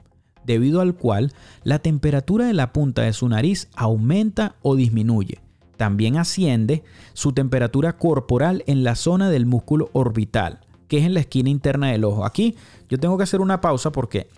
debido 0.44 0.80
al 0.80 0.94
cual 0.94 1.32
la 1.62 1.78
temperatura 1.78 2.46
de 2.46 2.54
la 2.54 2.72
punta 2.72 3.02
de 3.02 3.12
su 3.12 3.28
nariz 3.28 3.68
aumenta 3.76 4.56
o 4.62 4.74
disminuye. 4.74 5.38
También 5.76 6.16
asciende 6.16 6.82
su 7.12 7.32
temperatura 7.32 7.98
corporal 7.98 8.64
en 8.66 8.84
la 8.84 8.94
zona 8.94 9.30
del 9.30 9.46
músculo 9.46 9.90
orbital, 9.92 10.60
que 10.88 10.98
es 10.98 11.04
en 11.04 11.14
la 11.14 11.20
esquina 11.20 11.50
interna 11.50 11.92
del 11.92 12.04
ojo. 12.04 12.24
Aquí 12.24 12.56
yo 12.88 12.98
tengo 12.98 13.16
que 13.16 13.22
hacer 13.22 13.40
una 13.40 13.60
pausa 13.60 13.92
porque 13.92 14.28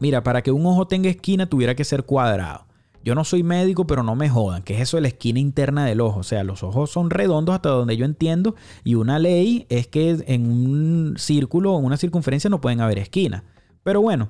Mira, 0.00 0.22
para 0.22 0.42
que 0.42 0.52
un 0.52 0.64
ojo 0.66 0.86
tenga 0.86 1.08
esquina 1.10 1.46
tuviera 1.46 1.74
que 1.74 1.84
ser 1.84 2.04
cuadrado. 2.04 2.66
Yo 3.04 3.14
no 3.14 3.24
soy 3.24 3.42
médico, 3.42 3.86
pero 3.86 4.02
no 4.02 4.14
me 4.16 4.28
jodan, 4.28 4.62
que 4.62 4.74
es 4.74 4.80
eso 4.80 4.96
de 4.96 5.02
la 5.02 5.08
esquina 5.08 5.38
interna 5.38 5.86
del 5.86 6.00
ojo. 6.00 6.20
O 6.20 6.24
sea, 6.24 6.44
los 6.44 6.62
ojos 6.62 6.90
son 6.90 7.10
redondos 7.10 7.54
hasta 7.54 7.70
donde 7.70 7.96
yo 7.96 8.04
entiendo 8.04 8.54
y 8.84 8.96
una 8.96 9.18
ley 9.18 9.66
es 9.68 9.86
que 9.86 10.16
en 10.26 10.50
un 10.50 11.14
círculo 11.16 11.74
o 11.74 11.78
una 11.78 11.96
circunferencia 11.96 12.50
no 12.50 12.60
pueden 12.60 12.80
haber 12.80 12.98
esquinas. 12.98 13.44
Pero 13.82 14.02
bueno, 14.02 14.28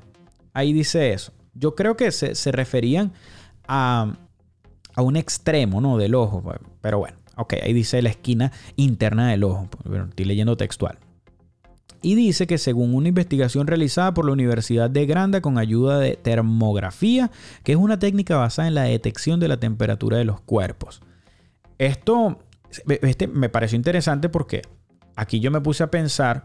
ahí 0.53 0.73
dice 0.73 1.13
eso. 1.13 1.33
Yo 1.55 1.75
creo 1.75 1.97
que 1.97 2.13
se, 2.13 2.35
se 2.35 2.53
referían 2.53 3.13
a, 3.67 4.15
a, 4.95 5.03
un 5.03 5.17
extremo 5.17 5.81
¿no? 5.81 5.97
del 5.97 6.15
ojo. 6.15 6.43
Pero 6.81 6.99
bueno, 6.99 7.17
ok, 7.37 7.55
ahí 7.65 7.73
dice 7.73 8.01
la 8.03 8.11
esquina 8.11 8.53
interna 8.77 9.31
del 9.31 9.45
ojo. 9.45 9.69
Bueno, 9.85 10.05
estoy 10.05 10.27
leyendo 10.27 10.57
textual 10.57 10.99
y 12.01 12.15
dice 12.15 12.47
que 12.47 12.59
según 12.59 12.95
una 12.95 13.09
investigación 13.09 13.67
realizada 13.67 14.15
por 14.15 14.25
la 14.25 14.33
Universidad 14.33 14.89
de 14.89 15.07
Granda 15.07 15.41
con 15.41 15.59
ayuda 15.59 15.99
de 15.99 16.17
termografía, 16.17 17.31
que 17.65 17.73
es 17.73 17.79
una 17.79 17.99
técnica 17.99 18.37
basada 18.37 18.69
en 18.69 18.75
la 18.75 18.85
detección 18.85 19.41
de 19.41 19.49
la 19.49 19.59
temperatura 19.59 20.17
de 20.19 20.25
los 20.25 20.41
cuerpos. 20.41 21.03
Esto 21.79 22.39
este, 23.01 23.27
me 23.27 23.49
pareció 23.49 23.77
interesante 23.77 24.29
porque 24.29 24.63
aquí 25.17 25.41
yo 25.41 25.51
me 25.51 25.61
puse 25.61 25.83
a 25.83 25.91
pensar 25.91 26.45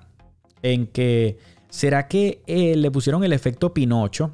en 0.62 0.88
que 0.88 1.38
será 1.70 2.08
que 2.08 2.42
eh, 2.48 2.76
le 2.76 2.92
pusieron 2.92 3.24
el 3.24 3.34
efecto 3.34 3.74
Pinocho 3.74 4.32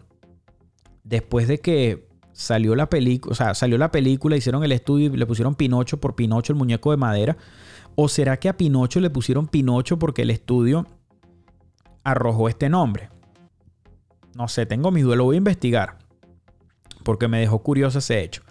después 1.04 1.48
de 1.48 1.60
que 1.60 2.08
salió 2.32 2.76
la 2.76 2.90
película, 2.90 3.34
o 3.34 3.36
sea, 3.36 3.54
salió 3.54 3.78
la 3.78 3.92
película, 3.92 4.38
hicieron 4.38 4.64
el 4.64 4.72
estudio 4.72 5.08
y 5.08 5.18
le 5.18 5.26
pusieron 5.26 5.56
Pinocho 5.56 6.00
por 6.00 6.16
Pinocho 6.16 6.54
el 6.54 6.60
muñeco 6.60 6.92
de 6.92 6.98
madera. 6.98 7.38
¿O 7.96 8.08
será 8.08 8.38
que 8.38 8.48
a 8.48 8.56
Pinocho 8.56 9.02
le 9.02 9.10
pusieron 9.10 9.48
Pinocho 9.48 10.00
porque 10.00 10.22
el 10.22 10.30
estudio 10.30 10.86
arrojó 12.04 12.50
este 12.50 12.70
nombre. 12.70 13.10
No 14.36 14.48
sé, 14.48 14.66
tengo 14.66 14.92
mi 14.92 15.02
duelo, 15.02 15.26
voy 15.26 15.36
a 15.36 15.38
investigar. 15.38 15.98
Porque 17.04 17.28
me 17.28 17.40
dejó 17.40 17.60
curioso 17.60 18.00
ese 18.00 18.22
hecho. 18.22 18.44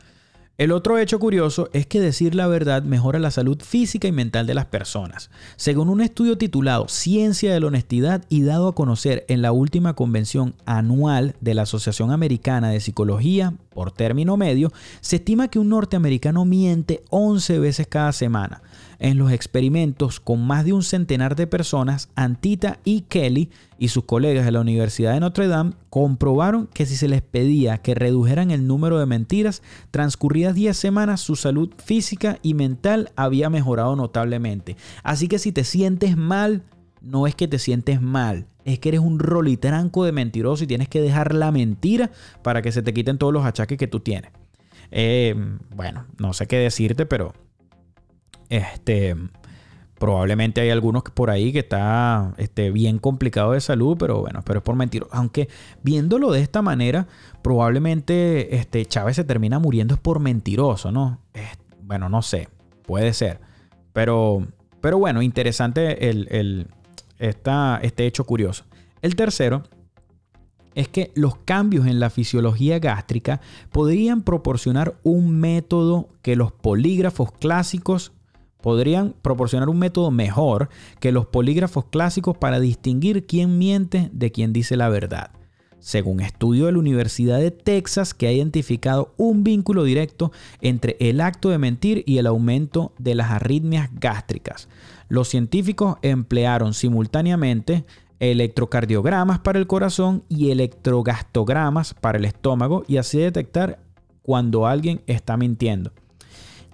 El 0.59 0.73
otro 0.73 0.99
hecho 0.99 1.21
curioso 1.21 1.71
es 1.73 1.87
que 1.87 2.01
decir 2.01 2.35
la 2.35 2.49
verdad 2.49 2.83
mejora 2.83 3.21
la 3.21 3.31
salud 3.31 3.63
física 3.63 4.09
y 4.09 4.13
mental 4.13 4.45
de 4.49 4.55
las 4.55 4.67
personas. 4.67 5.31
Según 5.55 5.89
un 5.89 6.01
estudio 6.01 6.37
titulado 6.37 6.89
Ciencia 6.89 7.55
de 7.55 7.61
la 7.61 7.69
Honestidad 7.69 8.25
y 8.29 8.43
dado 8.43 8.67
a 8.67 8.75
conocer 8.75 9.25
en 9.29 9.41
la 9.41 9.53
última 9.53 9.95
convención 9.95 10.57
anual 10.67 11.37
de 11.41 11.55
la 11.55 11.63
Asociación 11.63 12.11
Americana 12.11 12.71
de 12.71 12.81
Psicología, 12.81 13.55
por 13.73 13.93
término 13.93 14.37
medio, 14.37 14.73
se 15.01 15.17
estima 15.17 15.47
que 15.47 15.61
un 15.61 15.69
norteamericano 15.69 16.45
miente 16.45 17.05
11 17.11 17.61
veces 17.61 17.87
cada 17.87 18.11
semana. 18.11 18.61
En 19.01 19.17
los 19.17 19.31
experimentos 19.31 20.19
con 20.19 20.45
más 20.45 20.65
de 20.65 20.73
un 20.73 20.83
centenar 20.83 21.37
de 21.37 21.47
personas, 21.47 22.09
Antita 22.17 22.81
y 22.85 23.03
Kelly 23.03 23.51
y 23.79 23.89
sus 23.89 24.05
colegas 24.05 24.45
de 24.45 24.51
la 24.51 24.61
Universidad 24.61 25.15
de 25.15 25.21
Notre 25.21 25.47
Dame 25.47 25.75
comprobaron 25.89 26.67
que 26.67 26.85
si 26.85 26.97
se 26.97 27.07
les 27.07 27.23
pedía 27.23 27.79
que 27.79 27.95
redujeran 27.95 28.51
el 28.51 28.67
número 28.67 28.99
de 28.99 29.07
mentiras, 29.07 29.63
transcurridas 29.93 30.57
10 30.57 30.77
semanas 30.77 31.21
su 31.21 31.37
salud 31.37 31.71
física 31.83 32.41
y 32.43 32.55
mental 32.55 33.13
había 33.15 33.51
mejorado 33.51 33.95
notablemente. 33.95 34.77
Así 35.05 35.29
que 35.29 35.39
si 35.39 35.53
te 35.53 35.63
sientes 35.63 36.17
mal, 36.17 36.65
no 37.01 37.29
es 37.29 37.37
que 37.37 37.47
te 37.47 37.61
sientes 37.61 38.03
mal, 38.03 38.47
es 38.65 38.81
que 38.81 38.89
eres 38.89 39.01
un 39.01 39.21
rolitranco 39.21 40.05
de 40.05 40.11
mentiroso 40.11 40.65
y 40.65 40.67
tienes 40.67 40.89
que 40.89 41.01
dejar 41.01 41.35
la 41.35 41.53
mentira 41.53 42.11
para 42.43 42.63
que 42.63 42.73
se 42.73 42.83
te 42.83 42.93
quiten 42.93 43.17
todos 43.17 43.33
los 43.33 43.45
achaques 43.45 43.79
que 43.79 43.87
tú 43.87 44.01
tienes. 44.01 44.33
Eh, 44.91 45.37
bueno, 45.77 46.07
no 46.19 46.33
sé 46.33 46.47
qué 46.47 46.57
decirte, 46.57 47.07
pero 47.07 47.33
este, 48.49 49.17
probablemente 49.99 50.61
hay 50.61 50.71
algunos 50.71 51.03
por 51.03 51.31
ahí 51.31 51.53
que 51.53 51.61
está 51.61 52.33
este, 52.39 52.71
bien 52.71 52.99
complicado 52.99 53.53
de 53.53 53.61
salud, 53.61 53.97
pero 53.99 54.21
bueno, 54.21 54.43
pero 54.45 54.59
es 54.59 54.65
por 54.65 54.77
mentir. 54.77 55.07
Aunque 55.11 55.49
viéndolo 55.83 56.31
de 56.31 56.41
esta 56.41 56.63
manera, 56.63 57.09
probablemente 57.43 58.57
este, 58.57 58.87
Chávez 58.87 59.17
se 59.17 59.25
termina 59.25 59.59
muriendo 59.59 59.95
es 59.95 60.01
por 60.01 60.21
mentiroso, 60.21 60.93
¿no? 60.93 61.21
bueno, 61.83 62.09
no 62.09 62.23
sé, 62.23 62.49
puede 62.87 63.13
ser. 63.13 63.41
Pero, 63.93 64.47
pero 64.81 64.99
bueno, 64.99 65.23
interesante 65.23 66.09
el, 66.09 66.29
el, 66.31 66.67
este 67.19 68.07
hecho 68.07 68.25
curioso. 68.25 68.65
El 69.03 69.17
tercero 69.17 69.63
es 70.75 70.89
que 70.89 71.11
los 71.15 71.37
cambios 71.39 71.87
en 71.87 71.99
la 71.99 72.11
fisiología 72.11 72.79
gástrica 72.79 73.41
podrían 73.73 74.23
proporcionar 74.23 74.95
un 75.03 75.41
método 75.41 76.09
que 76.23 76.37
los 76.37 76.53
polígrafos 76.53 77.33
clásicos 77.33 78.13
podrían 78.61 79.15
proporcionar 79.23 79.69
un 79.69 79.79
método 79.79 80.11
mejor 80.11 80.69
que 81.01 81.13
los 81.13 81.27
polígrafos 81.27 81.87
clásicos 81.87 82.37
para 82.37 82.61
distinguir 82.61 83.27
quién 83.27 83.59
miente 83.59 84.11
de 84.13 84.33
quién 84.33 84.53
dice 84.53 84.77
la 84.77 84.89
verdad. 84.89 85.31
Según 85.81 86.21
estudio 86.21 86.67
de 86.67 86.73
la 86.73 86.79
Universidad 86.79 87.39
de 87.39 87.53
Texas 87.53 88.13
que 88.13 88.27
ha 88.27 88.33
identificado 88.33 89.15
un 89.17 89.45
vínculo 89.45 89.85
directo 89.85 90.33
entre 90.61 90.97
el 90.99 91.21
acto 91.21 91.51
de 91.51 91.59
mentir 91.59 92.03
y 92.05 92.19
el 92.19 92.27
aumento 92.27 92.93
de 92.99 93.15
las 93.15 93.31
arritmias 93.31 93.89
gástricas. 93.95 94.69
Los 95.09 95.29
científicos 95.29 95.97
emplearon 96.03 96.75
simultáneamente 96.75 97.85
electrocardiogramas 98.19 99.39
para 99.39 99.61
el 99.61 99.69
corazón 99.69 100.25
y 100.29 100.51
electrogastogramas 100.51 101.95
para 101.95 102.19
el 102.19 102.25
estómago 102.25 102.83
y 102.89 102.97
así 102.97 103.19
detectar 103.19 103.79
cuando 104.23 104.67
alguien 104.67 105.01
está 105.07 105.37
mintiendo. 105.37 105.93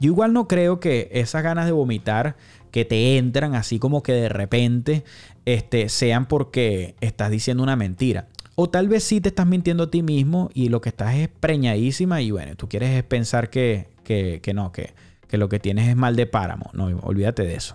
Yo 0.04 0.10
igual 0.10 0.34
no 0.34 0.46
creo 0.48 0.80
que 0.80 1.08
esas 1.12 1.42
ganas 1.42 1.64
de 1.64 1.72
vomitar 1.72 2.36
que 2.70 2.84
te 2.84 3.16
entran 3.16 3.54
así 3.54 3.78
como 3.78 4.02
que 4.02 4.12
de 4.12 4.28
repente 4.28 5.02
este, 5.46 5.88
sean 5.88 6.26
porque 6.26 6.94
estás 7.00 7.30
diciendo 7.30 7.62
una 7.62 7.74
mentira. 7.74 8.28
O 8.54 8.68
tal 8.68 8.86
vez 8.86 9.02
sí 9.02 9.22
te 9.22 9.30
estás 9.30 9.46
mintiendo 9.46 9.84
a 9.84 9.90
ti 9.90 10.02
mismo 10.02 10.50
y 10.52 10.68
lo 10.68 10.82
que 10.82 10.90
estás 10.90 11.14
es 11.14 11.28
preñadísima 11.28 12.20
y 12.20 12.32
bueno, 12.32 12.54
tú 12.54 12.68
quieres 12.68 13.02
pensar 13.04 13.48
que, 13.48 13.88
que, 14.04 14.40
que 14.42 14.52
no, 14.52 14.72
que, 14.72 14.92
que 15.26 15.38
lo 15.38 15.48
que 15.48 15.58
tienes 15.58 15.88
es 15.88 15.96
mal 15.96 16.16
de 16.16 16.26
páramo. 16.26 16.68
No, 16.74 16.84
olvídate 17.00 17.42
de 17.44 17.54
eso. 17.54 17.74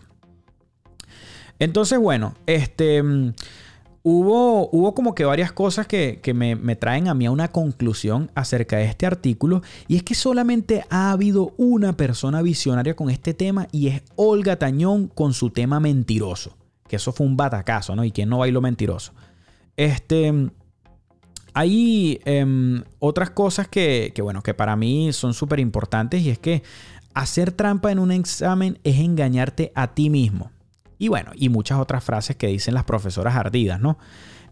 Entonces, 1.58 1.98
bueno, 1.98 2.36
este... 2.46 3.04
Hubo, 4.12 4.72
hubo 4.72 4.96
como 4.96 5.14
que 5.14 5.24
varias 5.24 5.52
cosas 5.52 5.86
que, 5.86 6.20
que 6.24 6.34
me, 6.34 6.56
me 6.56 6.76
traen 6.76 7.08
a 7.10 7.14
mí 7.14 7.28
a 7.28 7.32
una 7.32 7.50
conclusión 7.50 8.32
acerca 8.34 8.78
de 8.78 8.86
este 8.86 9.06
artículo 9.06 9.62
y 9.88 9.98
es 9.98 10.04
que 10.04 10.16
solamente 10.16 10.84
ha 10.90 11.12
habido 11.12 11.54
una 11.58 11.94
persona 11.96 12.42
visionaria 12.42 12.96
con 12.96 13.12
este 13.12 13.36
tema 13.36 13.68
y 13.72 13.90
es 13.90 14.02
Olga 14.16 14.56
Tañón 14.56 15.10
con 15.10 15.34
su 15.34 15.52
tema 15.52 15.80
mentiroso, 15.80 16.58
que 16.88 16.96
eso 16.96 17.12
fue 17.12 17.28
un 17.28 17.38
batacazo, 17.38 17.96
¿no? 17.96 18.04
Y 18.04 18.12
quién 18.12 18.30
no 18.30 18.40
bailó 18.40 18.62
mentiroso. 18.62 19.14
Este, 19.78 20.34
hay 21.54 22.20
em, 22.26 22.82
otras 22.98 23.30
cosas 23.30 23.68
que, 23.68 24.12
que, 24.16 24.24
bueno, 24.24 24.42
que 24.42 24.56
para 24.56 24.76
mí 24.76 25.14
son 25.14 25.36
súper 25.36 25.60
importantes 25.60 26.24
y 26.24 26.32
es 26.32 26.40
que 26.40 26.64
hacer 27.14 27.52
trampa 27.52 27.92
en 27.92 28.00
un 28.00 28.12
examen 28.12 28.80
es 28.84 28.98
engañarte 28.98 29.72
a 29.76 29.94
ti 29.94 30.10
mismo. 30.10 30.50
Y 31.00 31.08
bueno, 31.08 31.32
y 31.34 31.50
muchas 31.50 31.80
otras 31.80 32.04
frases 32.04 32.36
que 32.36 32.48
dicen 32.48 32.76
las 32.76 32.84
profesoras 32.84 33.36
ardidas, 33.36 33.80
¿no? 33.80 33.98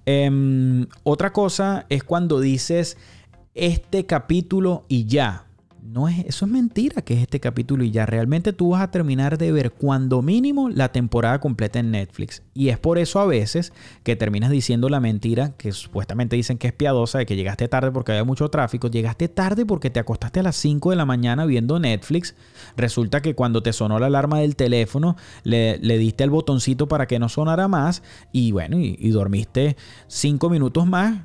Em, 0.06 0.88
otra 1.04 1.34
cosa 1.34 1.86
es 1.90 2.04
cuando 2.06 2.40
dices 2.40 2.98
este 3.54 4.06
capítulo 4.06 4.86
y 4.88 5.06
ya. 5.06 5.47
No 5.90 6.10
es, 6.10 6.20
eso 6.26 6.46
es 6.46 6.52
mentira 6.52 7.02
que 7.02 7.14
es 7.14 7.22
este 7.22 7.40
capítulo 7.40 7.86
y 7.86 7.92
ya. 7.92 8.06
Realmente 8.06 8.52
tú 8.52 8.72
vas 8.72 8.82
a 8.82 8.92
terminar 8.92 9.38
de 9.38 9.54
ver 9.54 9.72
cuando 9.72 10.22
mínimo 10.22 10.70
la 10.70 10.92
temporada 10.92 11.40
completa 11.40 11.80
en 11.80 11.92
Netflix. 11.92 12.44
Y 12.54 12.70
es 12.70 12.78
por 12.78 12.98
eso 12.98 13.22
a 13.22 13.26
veces 13.26 13.72
que 14.04 14.18
terminas 14.18 14.52
diciendo 14.52 14.90
la 14.90 15.00
mentira 15.00 15.54
que 15.56 15.72
supuestamente 15.72 16.36
dicen 16.36 16.58
que 16.58 16.68
es 16.68 16.74
piadosa 16.74 17.20
de 17.20 17.26
que 17.26 17.38
llegaste 17.38 17.70
tarde 17.70 17.92
porque 17.92 18.12
había 18.12 18.26
mucho 18.26 18.50
tráfico. 18.50 18.90
Llegaste 18.90 19.30
tarde 19.30 19.66
porque 19.66 19.90
te 19.90 20.02
acostaste 20.02 20.42
a 20.42 20.44
las 20.44 20.58
5 20.58 20.90
de 20.90 20.98
la 20.98 21.06
mañana 21.06 21.46
viendo 21.46 21.80
Netflix. 21.80 22.36
Resulta 22.76 23.22
que 23.22 23.34
cuando 23.34 23.64
te 23.64 23.72
sonó 23.72 23.98
la 23.98 24.08
alarma 24.08 24.40
del 24.40 24.58
teléfono 24.58 25.16
le, 25.44 25.78
le 25.78 25.98
diste 25.98 26.26
el 26.26 26.30
botoncito 26.32 26.90
para 26.90 27.08
que 27.08 27.18
no 27.18 27.30
sonara 27.30 27.70
más. 27.70 28.04
Y 28.34 28.52
bueno, 28.52 28.78
y, 28.78 29.10
dormiste 29.10 29.78
5 30.08 30.50
minutos 30.50 30.86
más 30.86 31.22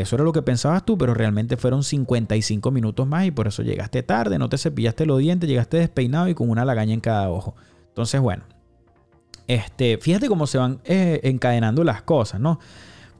eso 0.00 0.16
era 0.16 0.24
lo 0.24 0.32
que 0.32 0.42
pensabas 0.42 0.84
tú, 0.84 0.96
pero 0.96 1.14
realmente 1.14 1.56
fueron 1.56 1.82
55 1.84 2.70
minutos 2.70 3.06
más 3.06 3.26
y 3.26 3.30
por 3.30 3.48
eso 3.48 3.62
llegaste 3.62 4.02
tarde, 4.02 4.38
no 4.38 4.48
te 4.48 4.58
cepillaste 4.58 5.06
los 5.06 5.18
dientes, 5.18 5.48
llegaste 5.48 5.76
despeinado 5.78 6.28
y 6.28 6.34
con 6.34 6.50
una 6.50 6.64
lagaña 6.64 6.94
en 6.94 7.00
cada 7.00 7.30
ojo. 7.30 7.54
Entonces, 7.88 8.20
bueno, 8.20 8.44
este, 9.46 9.98
fíjate 9.98 10.28
cómo 10.28 10.46
se 10.46 10.58
van 10.58 10.80
eh, 10.84 11.20
encadenando 11.24 11.84
las 11.84 12.02
cosas, 12.02 12.40
¿no? 12.40 12.58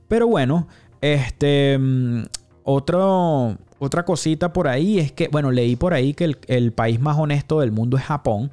Pero 0.09 0.27
bueno, 0.29 0.69
este, 1.01 1.77
mm, 1.79 2.23
otro, 2.65 3.57
otra 3.79 4.05
cosita 4.05 4.53
por 4.53 4.69
ahí 4.69 4.99
es 4.99 5.13
que, 5.13 5.29
bueno, 5.29 5.51
leí 5.51 5.77
por 5.77 5.95
ahí 5.95 6.15
que 6.15 6.25
el, 6.25 6.39
el 6.47 6.73
país 6.73 7.01
más 7.01 7.19
honesto 7.19 7.61
del 7.61 7.73
mundo 7.73 7.97
es 7.97 8.05
Japón. 8.05 8.51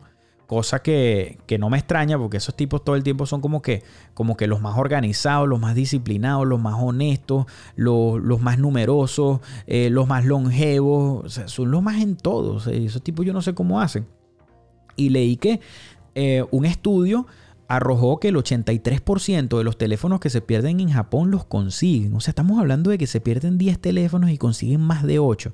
Cosa 0.49 0.81
que, 0.81 1.37
que, 1.45 1.59
no 1.59 1.69
me 1.69 1.77
extraña 1.77 2.17
porque 2.17 2.37
esos 2.37 2.55
tipos 2.55 2.83
todo 2.83 2.95
el 2.95 3.03
tiempo 3.03 3.27
son 3.27 3.39
como 3.39 3.61
que, 3.61 3.83
como 4.15 4.35
que 4.35 4.47
los 4.47 4.61
más 4.61 4.79
organizados, 4.79 5.47
los 5.47 5.59
más 5.59 5.75
disciplinados, 5.75 6.47
los 6.47 6.59
más 6.59 6.73
honestos, 6.75 7.45
los, 7.75 8.19
los 8.19 8.41
más 8.41 8.57
numerosos, 8.57 9.41
eh, 9.67 9.91
los 9.91 10.07
más 10.07 10.25
longevos. 10.25 11.23
O 11.23 11.29
sea, 11.29 11.47
son 11.47 11.69
los 11.69 11.83
más 11.83 12.01
en 12.01 12.15
todos. 12.15 12.65
esos 12.65 13.03
tipos 13.03 13.27
yo 13.27 13.31
no 13.31 13.43
sé 13.43 13.53
cómo 13.53 13.79
hacen. 13.79 14.07
Y 14.95 15.09
leí 15.09 15.37
que 15.37 15.59
eh, 16.15 16.43
un 16.49 16.65
estudio 16.65 17.27
arrojó 17.67 18.19
que 18.19 18.29
el 18.29 18.35
83% 18.35 19.55
de 19.55 19.63
los 19.63 19.77
teléfonos 19.77 20.19
que 20.19 20.31
se 20.31 20.41
pierden 20.41 20.79
en 20.79 20.89
Japón 20.89 21.29
los 21.29 21.45
consiguen. 21.45 22.15
O 22.15 22.21
sea, 22.21 22.31
estamos 22.31 22.59
hablando 22.59 22.89
de 22.89 22.97
que 22.97 23.05
se 23.05 23.21
pierden 23.21 23.59
10 23.59 23.77
teléfonos 23.77 24.31
y 24.31 24.39
consiguen 24.39 24.81
más 24.81 25.03
de 25.03 25.19
8. 25.19 25.53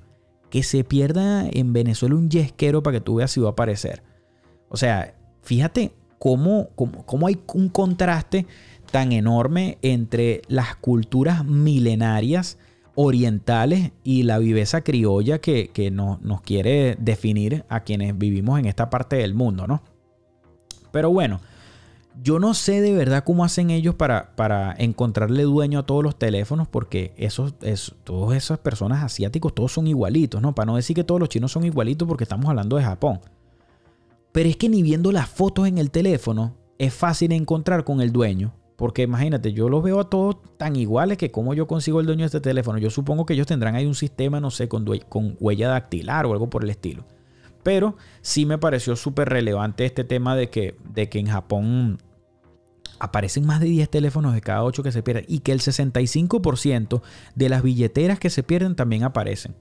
Que 0.50 0.64
se 0.64 0.86
pierda 0.86 1.50
en 1.50 1.74
Venezuela 1.74 2.16
un 2.16 2.30
yesquero 2.30 2.82
para 2.82 3.00
que 3.00 3.02
tú 3.02 3.16
veas 3.16 3.32
si 3.32 3.42
va 3.42 3.50
a 3.50 3.52
aparecer. 3.52 4.15
O 4.76 4.78
sea, 4.78 5.16
fíjate 5.42 5.94
cómo, 6.20 6.68
cómo, 6.76 7.06
cómo, 7.06 7.28
hay 7.28 7.40
un 7.54 7.70
contraste 7.70 8.46
tan 8.92 9.14
enorme 9.14 9.78
entre 9.82 10.42
las 10.50 10.76
culturas 10.76 11.46
milenarias 11.46 12.58
orientales 12.94 13.94
y 14.04 14.24
la 14.24 14.38
viveza 14.38 14.82
criolla 14.82 15.40
que, 15.40 15.70
que 15.70 15.92
no, 15.92 16.20
nos 16.22 16.42
quiere 16.42 16.98
definir 17.00 17.64
a 17.70 17.86
quienes 17.86 18.18
vivimos 18.18 18.60
en 18.60 18.66
esta 18.66 18.90
parte 18.90 19.16
del 19.16 19.34
mundo, 19.34 19.66
¿no? 19.66 19.82
Pero 20.92 21.10
bueno, 21.10 21.40
yo 22.22 22.38
no 22.40 22.54
sé 22.54 22.82
de 22.82 22.92
verdad 22.92 23.24
cómo 23.24 23.46
hacen 23.46 23.70
ellos 23.70 23.96
para, 23.96 24.36
para 24.36 24.76
encontrarle 24.78 25.44
dueño 25.44 25.80
a 25.80 25.86
todos 25.86 26.04
los 26.04 26.20
teléfonos, 26.20 26.68
porque 26.68 27.14
esos, 27.16 27.54
esos, 27.62 27.96
todas 28.04 28.36
esas 28.36 28.60
personas 28.60 29.02
asiáticos, 29.02 29.56
todos 29.56 29.72
son 29.72 29.88
igualitos, 29.88 30.42
¿no? 30.42 30.54
Para 30.54 30.66
no 30.66 30.76
decir 30.76 30.98
que 30.98 31.06
todos 31.06 31.22
los 31.22 31.30
chinos 31.30 31.54
son 31.54 31.64
igualitos 31.64 32.06
porque 32.06 32.26
estamos 32.26 32.50
hablando 32.50 32.76
de 32.76 32.84
Japón. 32.84 33.22
Pero 34.36 34.50
es 34.50 34.58
que 34.58 34.68
ni 34.68 34.84
viendo 34.84 35.14
las 35.14 35.30
fotos 35.30 35.66
en 35.66 35.78
el 35.78 35.92
teléfono 35.92 36.58
es 36.78 36.94
fácil 36.94 37.32
encontrar 37.32 37.86
con 37.86 38.02
el 38.02 38.12
dueño. 38.12 38.54
Porque 38.76 39.04
imagínate, 39.04 39.54
yo 39.54 39.70
los 39.70 39.82
veo 39.82 40.02
a 40.02 40.10
todos 40.10 40.36
tan 40.58 40.76
iguales 40.76 41.18
que 41.18 41.32
como 41.32 41.54
yo 41.54 41.68
consigo 41.68 42.02
el 42.02 42.06
dueño 42.06 42.24
de 42.24 42.26
este 42.26 42.42
teléfono. 42.42 42.78
Yo 42.78 42.90
supongo 42.90 43.26
que 43.26 43.34
ellos 43.34 43.48
tendrán 43.48 43.76
ahí 43.76 43.86
un 43.86 43.96
sistema, 43.96 44.42
no 44.42 44.52
sé, 44.52 44.68
con, 44.68 44.86
huella 45.40 45.70
dactilar 45.70 46.26
o 46.26 46.34
algo 46.34 46.50
por 46.50 46.66
el 46.66 46.70
estilo. 46.70 47.06
Pero 47.64 47.96
sí 48.20 48.46
me 48.46 48.58
pareció 48.58 48.98
súper 48.98 49.30
relevante 49.30 49.86
este 49.86 50.04
tema 50.04 50.36
de 50.36 50.50
que, 50.50 50.76
de 50.94 51.08
que 51.08 51.20
en 51.20 51.28
Japón 51.28 52.00
aparecen 53.00 53.46
más 53.46 53.62
de 53.62 53.68
10 53.68 53.90
teléfonos 53.90 54.34
de 54.34 54.42
cada 54.42 54.66
8 54.66 54.84
que 54.84 54.92
se 54.92 55.02
pierden 55.02 55.24
y 55.30 55.40
que 55.40 55.54
el 55.54 55.62
65% 55.62 57.02
de 57.36 57.48
las 57.48 57.64
billeteras 57.64 58.20
que 58.20 58.30
se 58.30 58.44
pierden 58.44 58.76
también 58.76 59.06
aparecen. 59.06 59.56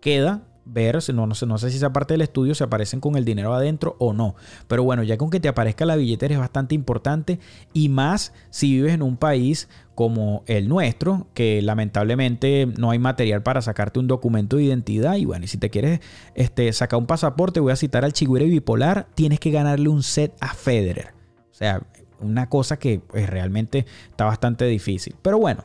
Queda 0.00 0.48
ver, 0.64 0.98
no, 1.12 1.26
no, 1.26 1.34
sé, 1.34 1.46
no 1.46 1.58
sé 1.58 1.70
si 1.70 1.76
esa 1.76 1.92
parte 1.92 2.14
del 2.14 2.20
estudio 2.20 2.54
se 2.54 2.64
aparecen 2.64 3.00
con 3.00 3.16
el 3.16 3.24
dinero 3.24 3.54
adentro 3.54 3.96
o 3.98 4.12
no. 4.12 4.34
Pero 4.68 4.84
bueno, 4.84 5.02
ya 5.02 5.18
con 5.18 5.30
que 5.30 5.40
te 5.40 5.48
aparezca 5.48 5.84
la 5.84 5.96
billetera 5.96 6.34
es 6.34 6.40
bastante 6.40 6.74
importante 6.74 7.40
y 7.72 7.88
más 7.88 8.32
si 8.50 8.72
vives 8.72 8.94
en 8.94 9.02
un 9.02 9.16
país 9.16 9.68
como 9.94 10.42
el 10.46 10.68
nuestro, 10.68 11.26
que 11.34 11.60
lamentablemente 11.62 12.66
no 12.78 12.90
hay 12.90 12.98
material 12.98 13.42
para 13.42 13.60
sacarte 13.60 13.98
un 13.98 14.06
documento 14.06 14.56
de 14.56 14.64
identidad. 14.64 15.16
Y 15.16 15.24
bueno, 15.24 15.44
y 15.44 15.48
si 15.48 15.58
te 15.58 15.70
quieres 15.70 16.00
este, 16.34 16.72
sacar 16.72 16.98
un 16.98 17.06
pasaporte, 17.06 17.60
voy 17.60 17.72
a 17.72 17.76
citar 17.76 18.04
al 18.04 18.12
Chigüire 18.12 18.46
bipolar, 18.46 19.08
tienes 19.14 19.40
que 19.40 19.50
ganarle 19.50 19.88
un 19.88 20.02
set 20.02 20.34
a 20.40 20.54
Federer. 20.54 21.14
O 21.50 21.54
sea, 21.54 21.82
una 22.20 22.48
cosa 22.48 22.78
que 22.78 23.00
pues, 23.00 23.28
realmente 23.28 23.84
está 24.10 24.24
bastante 24.24 24.64
difícil. 24.64 25.14
Pero 25.22 25.38
bueno, 25.38 25.64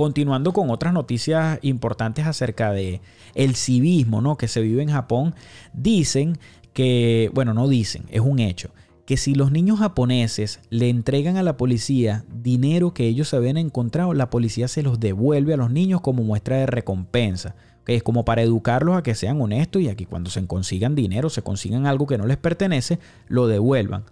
continuando 0.00 0.54
con 0.54 0.70
otras 0.70 0.94
noticias 0.94 1.58
importantes 1.60 2.26
acerca 2.26 2.72
de 2.72 3.02
el 3.34 3.54
civismo, 3.54 4.22
¿no? 4.22 4.38
que 4.38 4.48
se 4.48 4.62
vive 4.62 4.82
en 4.82 4.88
Japón, 4.88 5.34
dicen 5.74 6.38
que, 6.72 7.30
bueno, 7.34 7.52
no 7.52 7.68
dicen, 7.68 8.04
es 8.08 8.22
un 8.22 8.38
hecho, 8.38 8.70
que 9.04 9.18
si 9.18 9.34
los 9.34 9.52
niños 9.52 9.80
japoneses 9.80 10.60
le 10.70 10.88
entregan 10.88 11.36
a 11.36 11.42
la 11.42 11.58
policía 11.58 12.24
dinero 12.32 12.94
que 12.94 13.08
ellos 13.08 13.28
se 13.28 13.36
habían 13.36 13.58
encontrado, 13.58 14.14
la 14.14 14.30
policía 14.30 14.68
se 14.68 14.82
los 14.82 15.00
devuelve 15.00 15.52
a 15.52 15.58
los 15.58 15.70
niños 15.70 16.00
como 16.00 16.22
muestra 16.22 16.56
de 16.56 16.64
recompensa. 16.64 17.54
que 17.84 17.94
Es 17.94 18.02
como 18.02 18.24
para 18.24 18.40
educarlos 18.40 18.96
a 18.96 19.02
que 19.02 19.14
sean 19.14 19.38
honestos 19.38 19.82
y 19.82 19.90
a 19.90 19.96
que 19.96 20.06
cuando 20.06 20.30
se 20.30 20.46
consigan 20.46 20.94
dinero, 20.94 21.28
se 21.28 21.42
consigan 21.42 21.86
algo 21.86 22.06
que 22.06 22.16
no 22.16 22.24
les 22.24 22.38
pertenece, 22.38 22.98
lo 23.28 23.48
devuelvan. 23.48 24.04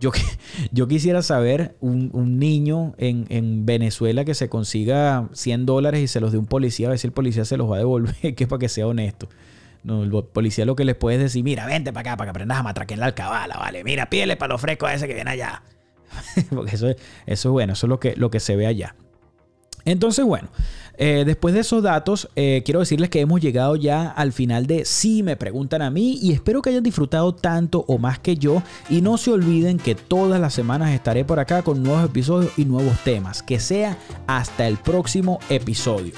Yo, 0.00 0.10
yo 0.72 0.88
quisiera 0.88 1.22
saber 1.22 1.76
un, 1.80 2.10
un 2.12 2.38
niño 2.38 2.94
en, 2.98 3.26
en, 3.28 3.66
Venezuela 3.66 4.24
que 4.24 4.34
se 4.34 4.48
consiga 4.48 5.28
100 5.32 5.66
dólares 5.66 6.00
y 6.00 6.06
se 6.06 6.20
los 6.20 6.32
dé 6.32 6.38
un 6.38 6.46
policía, 6.46 6.88
a 6.88 6.90
ver 6.90 6.98
si 6.98 7.06
el 7.06 7.12
policía 7.12 7.44
se 7.44 7.56
los 7.56 7.70
va 7.70 7.76
a 7.76 7.78
devolver, 7.78 8.14
que 8.34 8.44
es 8.44 8.48
para 8.48 8.60
que 8.60 8.68
sea 8.68 8.86
honesto. 8.86 9.28
No, 9.84 10.02
el 10.02 10.10
policía 10.24 10.64
lo 10.64 10.76
que 10.76 10.84
les 10.84 10.96
puede 10.96 11.18
decir, 11.18 11.44
mira, 11.44 11.64
vente 11.64 11.92
para 11.92 12.10
acá 12.10 12.16
para 12.16 12.26
que 12.26 12.30
aprendas 12.30 12.58
a 12.58 12.62
matraquear 12.62 12.98
la 12.98 13.06
alcabala, 13.06 13.56
¿vale? 13.56 13.84
Mira, 13.84 14.10
pídele 14.10 14.36
para 14.36 14.54
lo 14.54 14.58
fresco 14.58 14.86
a 14.86 14.94
ese 14.94 15.06
que 15.06 15.14
viene 15.14 15.30
allá. 15.30 15.62
Porque 16.50 16.74
eso, 16.74 16.88
eso 16.88 16.96
es 17.26 17.44
bueno, 17.46 17.74
eso 17.74 17.86
es 17.86 17.88
lo 17.88 18.00
que, 18.00 18.14
lo 18.16 18.30
que 18.30 18.40
se 18.40 18.56
ve 18.56 18.66
allá. 18.66 18.96
Entonces, 19.88 20.24
bueno, 20.24 20.48
eh, 20.98 21.22
después 21.24 21.54
de 21.54 21.60
esos 21.60 21.82
datos, 21.82 22.28
eh, 22.36 22.62
quiero 22.64 22.80
decirles 22.80 23.08
que 23.08 23.20
hemos 23.20 23.40
llegado 23.40 23.74
ya 23.76 24.10
al 24.10 24.32
final 24.32 24.66
de 24.66 24.84
Si 24.84 25.22
me 25.22 25.36
preguntan 25.36 25.80
a 25.80 25.90
mí 25.90 26.18
y 26.20 26.32
espero 26.32 26.60
que 26.60 26.70
hayan 26.70 26.82
disfrutado 26.82 27.34
tanto 27.34 27.84
o 27.88 27.96
más 27.96 28.18
que 28.18 28.36
yo 28.36 28.62
y 28.90 29.00
no 29.00 29.16
se 29.16 29.30
olviden 29.30 29.78
que 29.78 29.94
todas 29.94 30.40
las 30.40 30.52
semanas 30.52 30.90
estaré 30.90 31.24
por 31.24 31.38
acá 31.38 31.62
con 31.62 31.82
nuevos 31.82 32.04
episodios 32.04 32.52
y 32.58 32.66
nuevos 32.66 32.98
temas. 33.02 33.42
Que 33.42 33.60
sea 33.60 33.96
hasta 34.26 34.66
el 34.68 34.76
próximo 34.76 35.38
episodio. 35.48 36.12